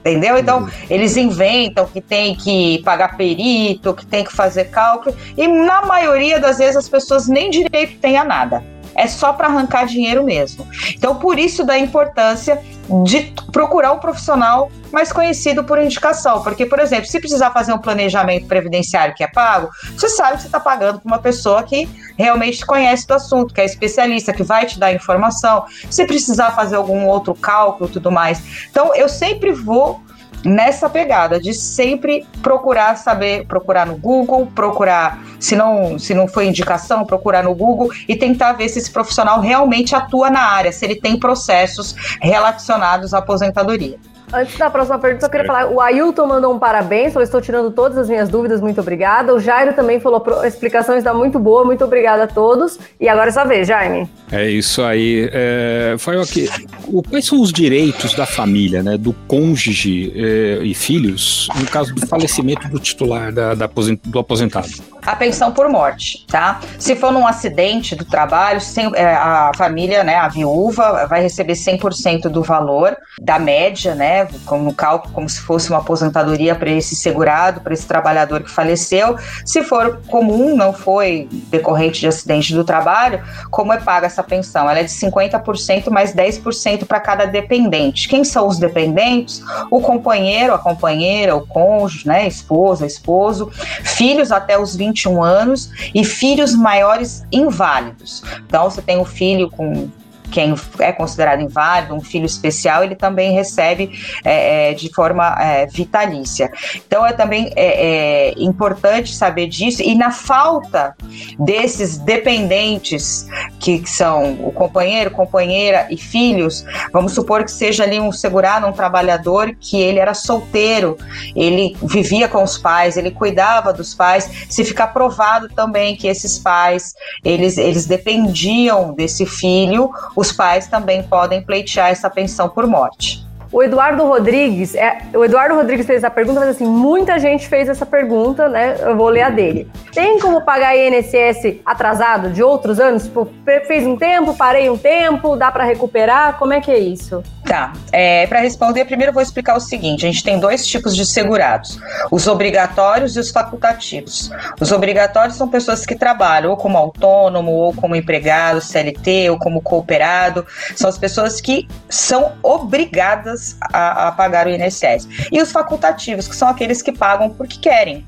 [0.00, 0.36] Entendeu?
[0.36, 0.70] Então, uhum.
[0.90, 6.40] eles inventam que tem que pagar perito, que tem que fazer cálculo, e na maioria
[6.40, 8.64] das vezes as pessoas nem direito têm a nada.
[8.94, 10.66] É só para arrancar dinheiro mesmo.
[10.94, 12.62] Então, por isso da importância
[13.04, 16.42] de procurar um profissional mais conhecido por indicação.
[16.42, 20.42] Porque, por exemplo, se precisar fazer um planejamento previdenciário que é pago, você sabe que
[20.42, 21.88] você está pagando para uma pessoa que
[22.18, 25.64] realmente conhece do assunto, que é especialista, que vai te dar informação.
[25.90, 28.42] Se precisar fazer algum outro cálculo tudo mais.
[28.70, 30.00] Então, eu sempre vou
[30.44, 36.46] nessa pegada de sempre procurar saber, procurar no Google, procurar, se não, se não foi
[36.46, 40.84] indicação, procurar no Google e tentar ver se esse profissional realmente atua na área, se
[40.84, 43.98] ele tem processos relacionados à aposentadoria.
[44.32, 45.66] Antes da próxima pergunta, eu queria falar.
[45.66, 49.34] O Ailton mandou um parabéns, falou: estou tirando todas as minhas dúvidas, muito obrigada.
[49.34, 52.78] O Jairo também falou: a explicação está muito boa, muito obrigada a todos.
[52.98, 54.08] E agora é sua vez, Jaime.
[54.30, 55.28] É isso aí.
[55.32, 56.48] É, foi aqui.
[56.88, 61.94] O, quais são os direitos da família, né, do cônjuge é, e filhos, no caso
[61.94, 63.68] do falecimento do titular da, da
[64.04, 64.68] do aposentado?
[65.04, 66.60] A pensão por morte, tá?
[66.78, 71.54] Se for num acidente do trabalho, sem, é, a família, né, a viúva, vai receber
[71.54, 76.70] 100% do valor da média, né, como no cálculo, como se fosse uma aposentadoria para
[76.70, 79.16] esse segurado, para esse trabalhador que faleceu.
[79.44, 84.68] Se for comum, não foi decorrente de acidente do trabalho, como é paga essa pensão?
[84.68, 88.08] Ela é de 50% mais 10% para cada dependente.
[88.08, 89.42] Quem são os dependentes?
[89.70, 93.50] O companheiro, a companheira, o cônjuge, né, esposa, esposo,
[93.82, 98.22] filhos até os 21 anos e filhos maiores inválidos.
[98.46, 99.88] Então, você tem o filho com
[100.32, 103.92] quem é considerado inválido, um filho especial, ele também recebe
[104.24, 106.50] é, é, de forma é, vitalícia.
[106.74, 110.96] Então é também é, é, importante saber disso e na falta
[111.38, 113.26] desses dependentes
[113.60, 118.72] que são o companheiro, companheira e filhos, vamos supor que seja ali um segurado, um
[118.72, 120.96] trabalhador que ele era solteiro,
[121.36, 126.38] ele vivia com os pais, ele cuidava dos pais, se ficar provado também que esses
[126.38, 129.90] pais eles, eles dependiam desse filho,
[130.22, 133.26] os pais também podem pleitear essa pensão por morte.
[133.52, 137.68] O Eduardo Rodrigues, é, o Eduardo Rodrigues fez essa pergunta, mas assim, muita gente fez
[137.68, 138.78] essa pergunta, né?
[138.80, 139.70] Eu vou ler a dele.
[139.92, 143.04] Tem como pagar INSS atrasado de outros anos?
[143.04, 143.28] Tipo,
[143.66, 146.38] fez um tempo, parei um tempo, dá para recuperar?
[146.38, 147.22] Como é que é isso?
[147.44, 147.72] Tá.
[147.90, 151.04] É, Para responder, primeiro eu vou explicar o seguinte: a gente tem dois tipos de
[151.04, 151.78] segurados:
[152.10, 154.30] os obrigatórios e os facultativos.
[154.58, 159.60] Os obrigatórios são pessoas que trabalham ou como autônomo, ou como empregado, CLT, ou como
[159.60, 160.46] cooperado.
[160.74, 163.41] São as pessoas que são obrigadas
[163.72, 165.08] a, a pagar o INSS.
[165.30, 168.06] E os facultativos, que são aqueles que pagam porque querem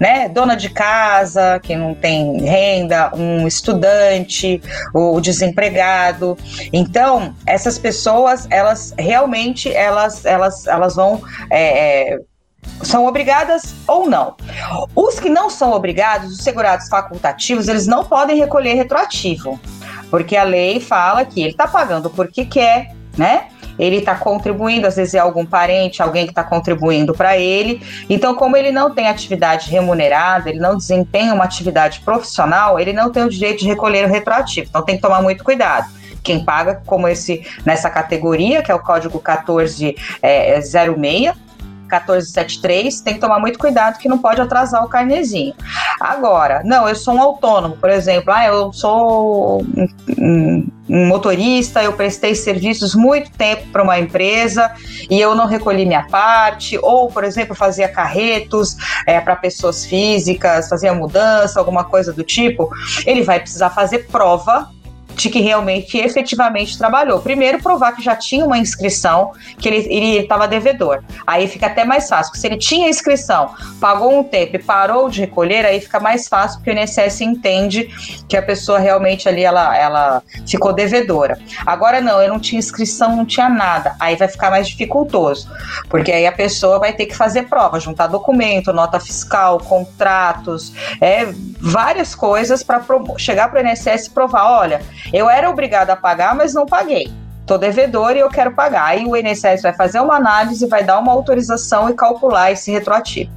[0.00, 0.28] né?
[0.28, 4.60] Dona de casa que não tem renda, um estudante,
[4.94, 6.36] o desempregado.
[6.72, 12.18] Então, essas pessoas, elas realmente elas, elas, elas vão é, é,
[12.82, 14.36] são obrigadas ou não.
[14.94, 19.58] Os que não são obrigados, os segurados facultativos, eles não podem recolher retroativo,
[20.10, 23.48] porque a lei fala que ele está pagando porque quer, né?
[23.78, 27.82] Ele está contribuindo, às vezes é algum parente, alguém que está contribuindo para ele.
[28.08, 33.10] Então, como ele não tem atividade remunerada, ele não desempenha uma atividade profissional, ele não
[33.10, 34.68] tem o direito de recolher o retroativo.
[34.68, 35.86] Então, tem que tomar muito cuidado
[36.26, 40.58] quem paga como esse nessa categoria, que é o código 1406, é,
[41.86, 45.54] 1473, tem que tomar muito cuidado que não pode atrasar o carnezinho.
[46.00, 49.64] Agora, não, eu sou um autônomo, por exemplo, ah, eu sou
[50.88, 54.72] um motorista, eu prestei serviços muito tempo para uma empresa
[55.10, 58.76] e eu não recolhi minha parte, ou, por exemplo, fazia carretos
[59.06, 62.70] é, para pessoas físicas, fazia mudança, alguma coisa do tipo,
[63.04, 64.70] ele vai precisar fazer prova
[65.16, 67.20] de que realmente efetivamente trabalhou.
[67.20, 71.02] Primeiro, provar que já tinha uma inscrição, que ele estava devedor.
[71.26, 75.08] Aí fica até mais fácil, porque se ele tinha inscrição, pagou um tempo e parou
[75.08, 77.88] de recolher, aí fica mais fácil, porque o INSS entende
[78.28, 81.38] que a pessoa realmente ali ela, ela ficou devedora.
[81.64, 83.96] Agora não, eu não tinha inscrição, não tinha nada.
[83.98, 85.48] Aí vai ficar mais dificultoso,
[85.88, 91.32] porque aí a pessoa vai ter que fazer prova, juntar documento, nota fiscal, contratos, é,
[91.58, 92.82] várias coisas para
[93.16, 94.82] chegar para o INSS e provar, olha,
[95.12, 97.10] eu era obrigada a pagar, mas não paguei.
[97.40, 98.86] Estou devedor e eu quero pagar.
[98.86, 103.30] Aí o INSS vai fazer uma análise, vai dar uma autorização e calcular esse retroativo.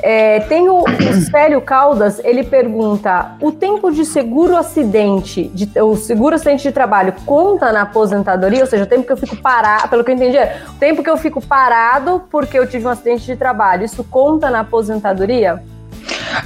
[0.00, 5.96] É, tem o, o Célio Caldas, ele pergunta: o tempo de seguro acidente, de, o
[5.96, 8.60] seguro acidente de trabalho conta na aposentadoria?
[8.60, 11.02] Ou seja, o tempo que eu fico parado, pelo que eu entendi, é, o tempo
[11.02, 15.60] que eu fico parado porque eu tive um acidente de trabalho, isso conta na aposentadoria?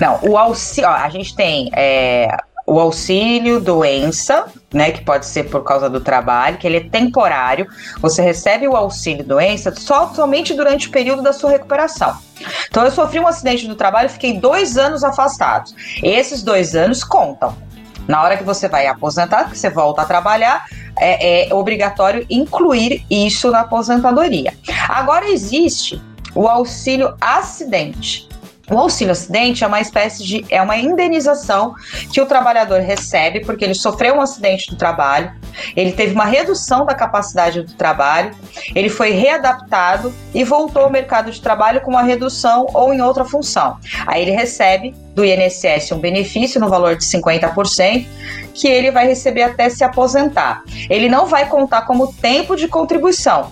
[0.01, 2.35] Não, o auxílio, ó, a gente tem é,
[2.67, 7.67] o auxílio doença, né, que pode ser por causa do trabalho, que ele é temporário.
[8.01, 12.17] Você recebe o auxílio doença só somente durante o período da sua recuperação.
[12.69, 15.71] Então, eu sofri um acidente do trabalho, fiquei dois anos afastado.
[16.03, 17.57] Esses dois anos contam.
[18.09, 20.65] Na hora que você vai aposentar, que você volta a trabalhar,
[20.99, 24.53] é, é obrigatório incluir isso na aposentadoria.
[24.89, 26.03] Agora existe
[26.35, 28.29] o auxílio acidente.
[28.73, 31.75] O auxílio acidente é uma espécie de é uma indenização
[32.11, 35.31] que o trabalhador recebe porque ele sofreu um acidente do trabalho,
[35.77, 38.35] ele teve uma redução da capacidade do trabalho,
[38.75, 43.27] ele foi readaptado e voltou ao mercado de trabalho com uma redução ou em outra
[43.27, 43.77] função.
[44.07, 48.07] Aí ele recebe do INSS um benefício no valor de 50%,
[48.55, 50.63] que ele vai receber até se aposentar.
[50.89, 53.51] Ele não vai contar como tempo de contribuição,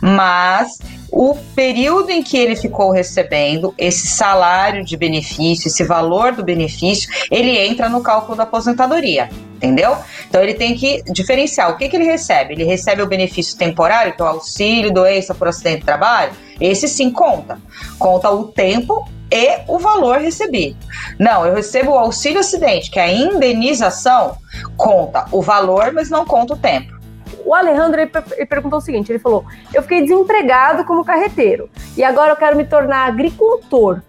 [0.00, 0.78] mas
[1.10, 7.10] o período em que ele ficou recebendo esse salário de benefício, esse valor do benefício,
[7.30, 9.28] ele entra no cálculo da aposentadoria.
[9.56, 9.94] Entendeu?
[10.26, 12.54] Então ele tem que diferenciar o que, que ele recebe.
[12.54, 16.32] Ele recebe o benefício temporário, que é o auxílio, doença por acidente de trabalho.
[16.58, 17.58] Esse sim conta.
[17.98, 20.76] Conta o tempo e o valor recebido.
[21.18, 24.36] Não, eu recebo o auxílio acidente, que é a indenização,
[24.76, 26.99] conta o valor, mas não conta o tempo.
[27.44, 32.32] O Alejandro ele, perguntou o seguinte: ele falou, eu fiquei desempregado como carreteiro e agora
[32.32, 34.00] eu quero me tornar agricultor.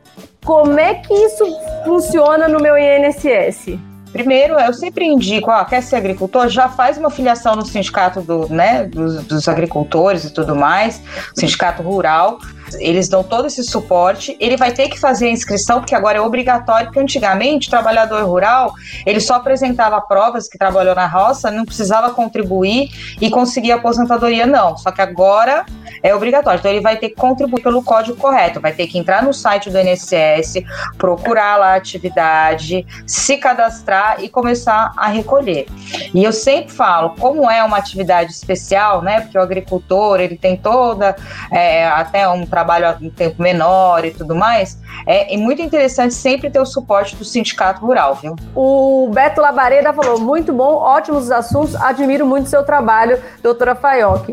[0.44, 1.46] Como é que isso
[1.86, 3.78] funciona no meu INSS?
[4.12, 8.50] Primeiro, eu sempre indico, ó, quer ser agricultor, já faz uma filiação no sindicato do,
[8.50, 11.02] né, dos, dos agricultores e tudo mais,
[11.34, 12.40] sindicato rural,
[12.80, 14.36] eles dão todo esse suporte.
[14.40, 18.24] Ele vai ter que fazer a inscrição, porque agora é obrigatório, porque antigamente o trabalhador
[18.24, 18.74] rural
[19.06, 24.78] ele só apresentava provas que trabalhou na roça, não precisava contribuir e conseguir aposentadoria, não.
[24.78, 25.66] Só que agora
[26.04, 26.60] é obrigatório.
[26.60, 29.70] Então ele vai ter que contribuir pelo código correto, vai ter que entrar no site
[29.70, 30.64] do INSS,
[30.98, 35.68] procurar lá a atividade, se cadastrar e começar a recolher.
[36.14, 39.22] E eu sempre falo, como é uma atividade especial, né?
[39.22, 41.16] Porque o agricultor ele tem toda
[41.52, 46.14] é, até um trabalho trabalho em tempo menor e tudo mais, é, é, muito interessante
[46.14, 48.36] sempre ter o suporte do sindicato rural, viu?
[48.56, 54.30] O Beto Labareda falou, muito bom, ótimos assuntos, admiro muito seu trabalho, doutora Faioc.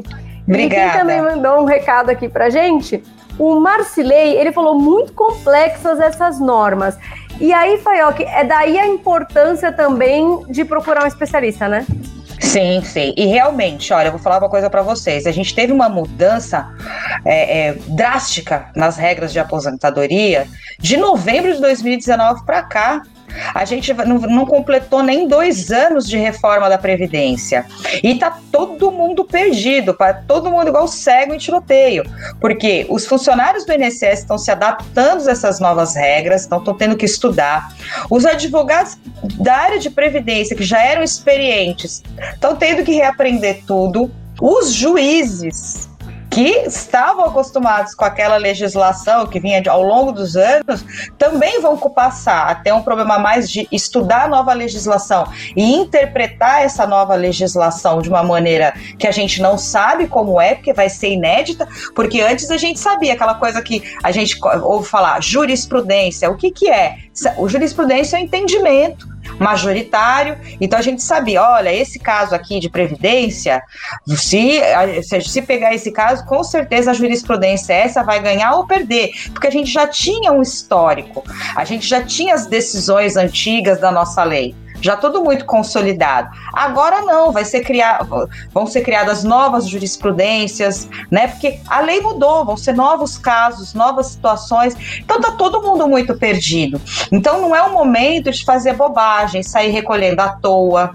[0.47, 0.87] Obrigada.
[0.87, 3.03] E quem também mandou um recado aqui pra gente,
[3.39, 6.99] o Marcilei, ele falou muito complexas essas normas.
[7.41, 11.87] E aí, Faioc, é daí a importância também de procurar um especialista, né?
[12.49, 13.13] Sim, sim.
[13.15, 15.27] E realmente, olha, eu vou falar uma coisa para vocês.
[15.27, 16.75] A gente teve uma mudança
[17.23, 20.47] é, é, drástica nas regras de aposentadoria
[20.79, 23.03] de novembro de 2019 para cá.
[23.55, 27.67] A gente não, não, completou nem dois anos de reforma da Previdência.
[28.03, 32.05] E tá todo mundo perdido, para todo mundo igual cego em tiroteio.
[32.41, 37.05] Porque os funcionários do INSS estão se adaptando a essas novas regras, estão tendo que
[37.05, 37.73] estudar.
[38.11, 38.97] Os advogados
[39.41, 42.03] da área de Previdência, que já eram experientes,
[42.35, 44.11] estão tendo que reaprender tudo.
[44.41, 45.88] Os juízes
[46.39, 50.85] que estavam acostumados com aquela legislação que vinha de, ao longo dos anos,
[51.19, 55.27] também vão passar a ter um problema mais de estudar nova legislação
[55.57, 60.55] e interpretar essa nova legislação de uma maneira que a gente não sabe como é,
[60.55, 64.89] porque vai ser inédita, porque antes a gente sabia aquela coisa que a gente ouve
[64.89, 66.31] falar, jurisprudência.
[66.31, 66.99] O que, que é?
[67.37, 69.09] O jurisprudência é o entendimento
[69.39, 70.37] majoritário.
[70.61, 73.63] Então a gente sabia, olha, esse caso aqui de previdência,
[74.07, 74.61] se,
[75.23, 79.51] se pegar esse caso, com certeza a jurisprudência essa vai ganhar ou perder, porque a
[79.51, 81.25] gente já tinha um histórico,
[81.55, 86.31] a gente já tinha as decisões antigas da nossa lei já tudo muito consolidado.
[86.53, 91.29] Agora não, vai ser criado, vão ser criadas novas jurisprudências, né?
[91.29, 94.75] Porque a lei mudou, vão ser novos casos, novas situações.
[94.99, 96.81] Então tá todo mundo muito perdido.
[97.11, 100.93] Então não é o momento de fazer bobagem, sair recolhendo à toa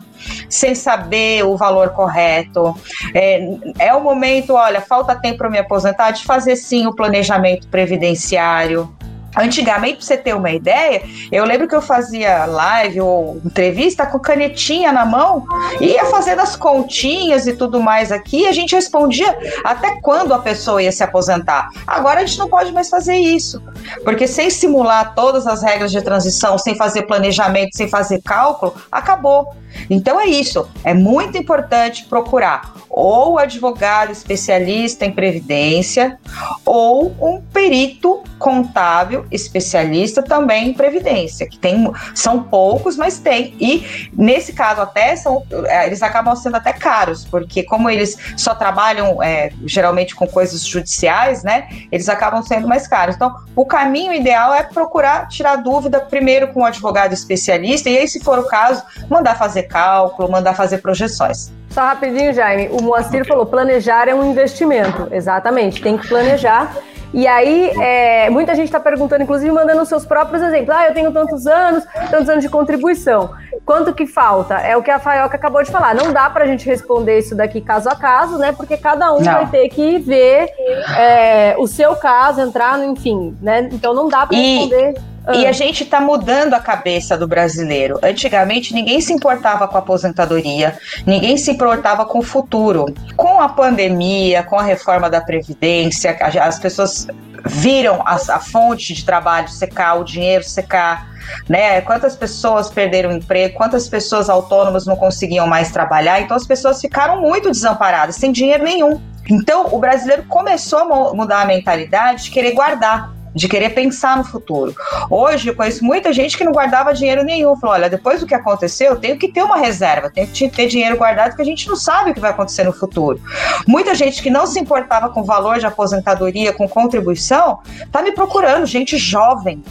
[0.49, 2.75] sem saber o valor correto.
[3.13, 3.41] É,
[3.79, 8.93] é o momento, olha, falta tempo para me aposentar, de fazer sim o planejamento previdenciário.
[9.35, 14.19] Antigamente, pra você ter uma ideia, eu lembro que eu fazia live ou entrevista com
[14.19, 15.45] canetinha na mão,
[15.79, 20.39] ia fazendo as continhas e tudo mais aqui, e a gente respondia até quando a
[20.39, 21.69] pessoa ia se aposentar.
[21.87, 23.61] Agora a gente não pode mais fazer isso,
[24.03, 29.55] porque sem simular todas as regras de transição, sem fazer planejamento, sem fazer cálculo, acabou.
[29.89, 36.19] Então é isso, é muito importante procurar ou advogado especialista em previdência
[36.63, 43.55] ou um perito contábil especialista também em previdência, que tem são poucos, mas tem.
[43.59, 48.55] E nesse caso até são é, eles acabam sendo até caros, porque como eles só
[48.55, 51.67] trabalham é, geralmente com coisas judiciais, né?
[51.91, 53.15] Eles acabam sendo mais caros.
[53.15, 58.07] Então, o caminho ideal é procurar tirar dúvida primeiro com um advogado especialista e aí,
[58.07, 61.51] se for o caso, mandar fazer cálculo, mandar fazer projeções.
[61.73, 62.69] Só rapidinho, Jaime.
[62.71, 65.07] O Moacir falou: planejar é um investimento.
[65.11, 66.71] Exatamente, tem que planejar.
[67.13, 70.75] E aí, é, muita gente está perguntando, inclusive mandando seus próprios exemplos.
[70.75, 73.31] Ah, eu tenho tantos anos, tantos anos de contribuição.
[73.63, 74.55] Quanto que falta?
[74.55, 75.93] É o que a Faioca acabou de falar.
[75.93, 78.51] Não dá para a gente responder isso daqui caso a caso, né?
[78.51, 79.31] Porque cada um não.
[79.31, 80.49] vai ter que ver
[80.97, 83.69] é, o seu caso, entrar, no, enfim, né?
[83.71, 84.95] Então não dá para responder.
[84.97, 85.51] E a ah.
[85.51, 87.99] gente está mudando a cabeça do brasileiro.
[88.03, 92.93] Antigamente, ninguém se importava com a aposentadoria, ninguém se importava com o futuro.
[93.15, 97.07] Com a pandemia, com a reforma da Previdência, as pessoas
[97.45, 101.11] viram a, a fonte de trabalho secar, o dinheiro secar.
[101.47, 101.79] Né?
[101.81, 106.81] Quantas pessoas perderam o emprego, quantas pessoas autônomas não conseguiam mais trabalhar, então as pessoas
[106.81, 109.01] ficaram muito desamparadas, sem dinheiro nenhum.
[109.29, 114.23] Então o brasileiro começou a mudar a mentalidade de querer guardar de querer pensar no
[114.23, 114.75] futuro.
[115.09, 117.55] Hoje eu conheço muita gente que não guardava dinheiro nenhum.
[117.57, 120.67] Falou: olha, depois do que aconteceu, eu tenho que ter uma reserva, tenho que ter
[120.67, 123.19] dinheiro guardado, porque a gente não sabe o que vai acontecer no futuro.
[123.67, 127.59] Muita gente que não se importava com o valor de aposentadoria, com contribuição,
[127.91, 129.63] tá me procurando, gente jovem,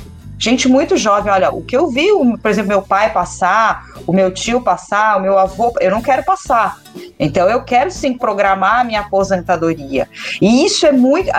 [0.43, 1.32] gente muito jovem.
[1.32, 2.09] Olha, o que eu vi,
[2.40, 6.24] por exemplo, meu pai passar, o meu tio passar, o meu avô, eu não quero
[6.24, 6.80] passar.
[7.18, 10.09] Então eu quero sim programar a minha aposentadoria.
[10.40, 11.30] E isso é muito.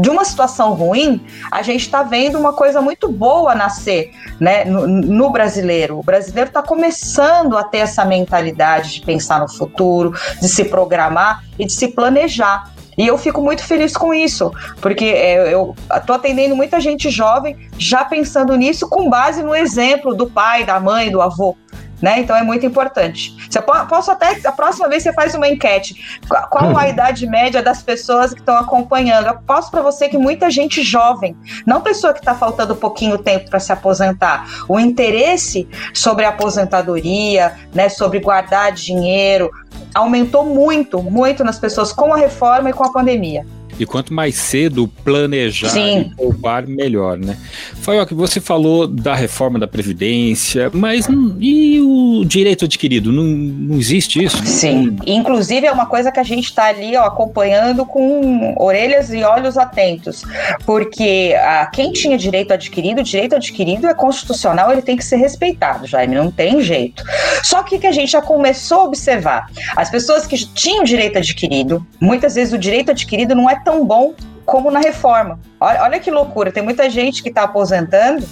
[0.00, 1.20] De uma situação ruim,
[1.50, 5.98] a gente está vendo uma coisa muito boa nascer né, no, no brasileiro.
[5.98, 11.44] O brasileiro está começando a ter essa mentalidade de pensar no futuro, de se programar
[11.58, 12.72] e de se planejar.
[12.96, 17.56] E eu fico muito feliz com isso, porque é, eu estou atendendo muita gente jovem
[17.78, 21.56] já pensando nisso com base no exemplo do pai, da mãe, do avô.
[22.02, 22.20] Né?
[22.20, 23.34] Então é muito importante.
[23.48, 26.20] Você posso até a próxima vez você faz uma enquete.
[26.50, 26.88] Qual a uhum.
[26.88, 29.28] idade média das pessoas que estão acompanhando?
[29.28, 31.36] Eu posso para você que muita gente jovem,
[31.66, 37.54] não pessoa que está faltando pouquinho tempo para se aposentar, o interesse sobre a aposentadoria,
[37.72, 39.50] né, sobre guardar dinheiro,
[39.94, 43.46] aumentou muito, muito nas pessoas com a reforma e com a pandemia.
[43.78, 46.00] E quanto mais cedo planejar Sim.
[46.00, 47.36] e poupar, melhor, né?
[47.80, 51.08] Faioc, você falou da reforma da Previdência, mas
[51.40, 53.12] e o direito adquirido?
[53.12, 54.44] Não, não existe isso?
[54.44, 54.96] Sim.
[55.06, 59.58] Inclusive, é uma coisa que a gente está ali ó, acompanhando com orelhas e olhos
[59.58, 60.22] atentos.
[60.64, 65.16] Porque ah, quem tinha direito adquirido, o direito adquirido é constitucional, ele tem que ser
[65.16, 67.02] respeitado, Jaime, não tem jeito.
[67.42, 69.46] Só que que a gente já começou a observar?
[69.76, 74.14] As pessoas que tinham direito adquirido, muitas vezes o direito adquirido não é tão bom
[74.44, 75.38] como na reforma.
[75.58, 78.26] Olha, olha que loucura, tem muita gente que está aposentando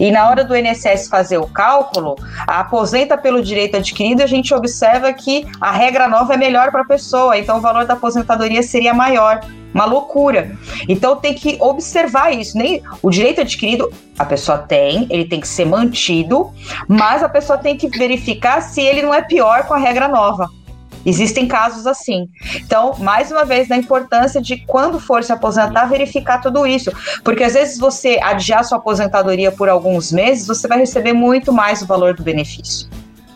[0.00, 2.16] e na hora do INSS fazer o cálculo,
[2.46, 6.86] aposenta pelo direito adquirido, a gente observa que a regra nova é melhor para a
[6.86, 9.40] pessoa, então o valor da aposentadoria seria maior.
[9.74, 10.56] Uma loucura.
[10.88, 12.56] Então tem que observar isso.
[12.56, 16.50] Nem o direito adquirido a pessoa tem, ele tem que ser mantido,
[16.88, 20.48] mas a pessoa tem que verificar se ele não é pior com a regra nova.
[21.04, 22.28] Existem casos assim.
[22.56, 26.90] Então, mais uma vez, da importância de quando for se aposentar, verificar tudo isso.
[27.22, 31.82] Porque às vezes você adiar sua aposentadoria por alguns meses, você vai receber muito mais
[31.82, 32.88] o valor do benefício,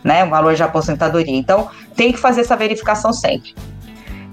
[0.03, 0.23] né?
[0.23, 1.35] O valor de aposentadoria.
[1.35, 3.55] Então, tem que fazer essa verificação sempre.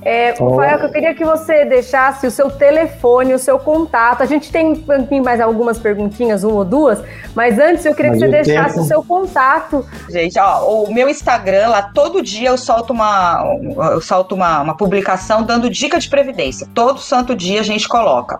[0.03, 0.57] É, oh.
[0.57, 4.23] Fael, eu queria que você deixasse o seu telefone, o seu contato.
[4.23, 4.85] A gente tem
[5.23, 7.03] mais algumas perguntinhas, uma ou duas,
[7.35, 8.85] mas antes eu queria mas que você deixasse tempo.
[8.85, 9.87] o seu contato.
[10.09, 13.45] Gente, ó, o meu Instagram, lá todo dia eu solto uma,
[13.93, 16.67] eu solto uma, uma publicação dando dica de previdência.
[16.75, 18.39] Todo santo dia a gente coloca.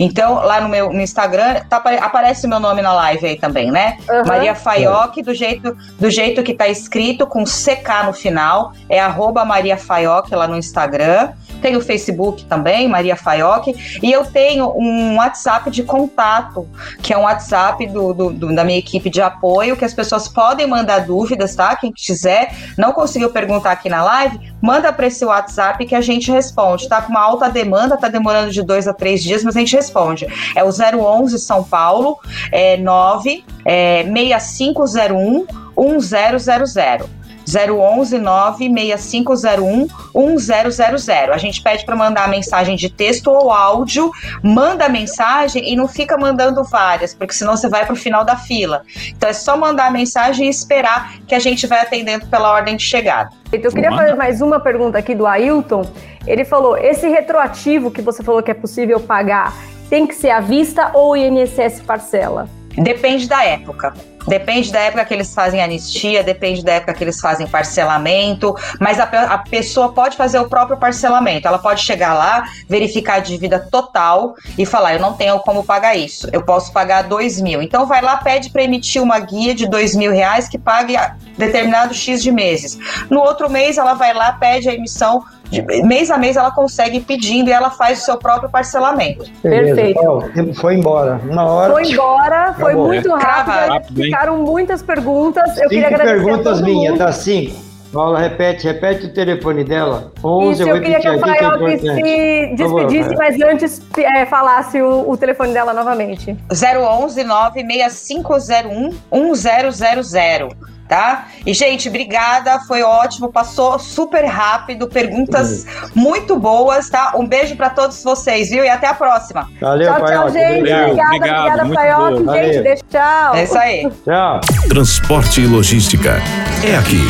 [0.00, 3.98] Então, lá no meu no Instagram, tá, aparece meu nome na live aí também, né?
[4.08, 4.22] Uhum.
[4.26, 9.44] Maria Faioc, do jeito, do jeito que tá escrito, com CK no final, é arroba
[9.44, 10.93] Maria Faioc lá no Instagram.
[10.94, 16.68] Instagram, tenho o Facebook também, Maria Faioc, e eu tenho um WhatsApp de contato,
[17.02, 20.28] que é um WhatsApp do, do, do, da minha equipe de apoio, que as pessoas
[20.28, 21.74] podem mandar dúvidas, tá?
[21.74, 26.30] Quem quiser, não conseguiu perguntar aqui na live, manda para esse WhatsApp que a gente
[26.30, 26.88] responde.
[26.88, 29.74] Tá com uma alta demanda, tá demorando de dois a três dias, mas a gente
[29.74, 30.26] responde.
[30.54, 32.18] É o 011 São Paulo,
[32.52, 37.23] é 9 é, 6501 1000.
[37.46, 41.32] 011 96501 1000.
[41.32, 44.10] A gente pede para mandar mensagem de texto ou áudio,
[44.42, 48.24] manda a mensagem e não fica mandando várias, porque senão você vai para o final
[48.24, 48.82] da fila.
[49.08, 52.76] Então é só mandar a mensagem e esperar que a gente vai atendendo pela ordem
[52.76, 53.30] de chegada.
[53.52, 55.86] Então, eu queria fazer mais uma pergunta aqui do Ailton.
[56.26, 59.54] Ele falou: esse retroativo que você falou que é possível pagar
[59.88, 62.48] tem que ser à vista ou o INSS parcela?
[62.76, 63.94] Depende da época.
[64.26, 68.98] Depende da época que eles fazem anistia, depende da época que eles fazem parcelamento, mas
[68.98, 71.46] a, a, pessoa pode fazer o próprio parcelamento.
[71.46, 75.96] Ela pode chegar lá, verificar a dívida total e falar: eu não tenho como pagar
[75.96, 77.60] isso, eu posso pagar dois mil.
[77.60, 80.96] Então vai lá, pede para emitir uma guia de dois mil reais que pague
[81.36, 82.78] determinado X de meses.
[83.10, 85.22] No outro mês, ela vai lá, pede a emissão
[85.62, 89.24] de mês a mês ela consegue pedindo e ela faz o seu próprio parcelamento.
[89.42, 89.74] Beleza.
[89.74, 90.54] Perfeito.
[90.60, 91.20] foi embora.
[91.28, 91.72] Uma hora.
[91.72, 92.86] Foi embora, foi Acabou.
[92.88, 93.72] muito rápido.
[93.72, 95.48] rápido ficaram muitas perguntas.
[95.50, 97.12] Eu cinco queria agradecer perguntas minhas, tá?
[97.12, 97.74] Cinco.
[97.94, 100.12] Paula, repete, repete o telefone dela.
[100.22, 104.82] 11, Isso, eu, eu queria que o Fael é se despedisse, mas antes é, falasse
[104.82, 106.36] o, o, telefone dela novamente.
[106.50, 110.48] 011 96501 1000
[110.88, 111.26] tá?
[111.46, 115.88] E, gente, obrigada, foi ótimo, passou super rápido, perguntas uhum.
[115.94, 117.12] muito boas, tá?
[117.16, 118.64] Um beijo para todos vocês, viu?
[118.64, 119.48] E até a próxima.
[119.60, 120.58] Valeu, tchau, tchau, gente.
[120.58, 122.24] Obrigado, obrigada, obrigada Paiote.
[122.24, 123.34] Gente, deixa, tchau.
[123.34, 123.90] É isso aí.
[124.04, 124.40] Tchau.
[124.68, 126.18] Transporte e logística
[126.64, 127.02] é aqui,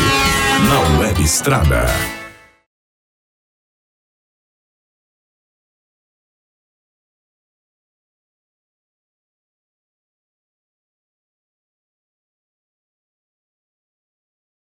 [0.69, 2.14] na Web Estrada.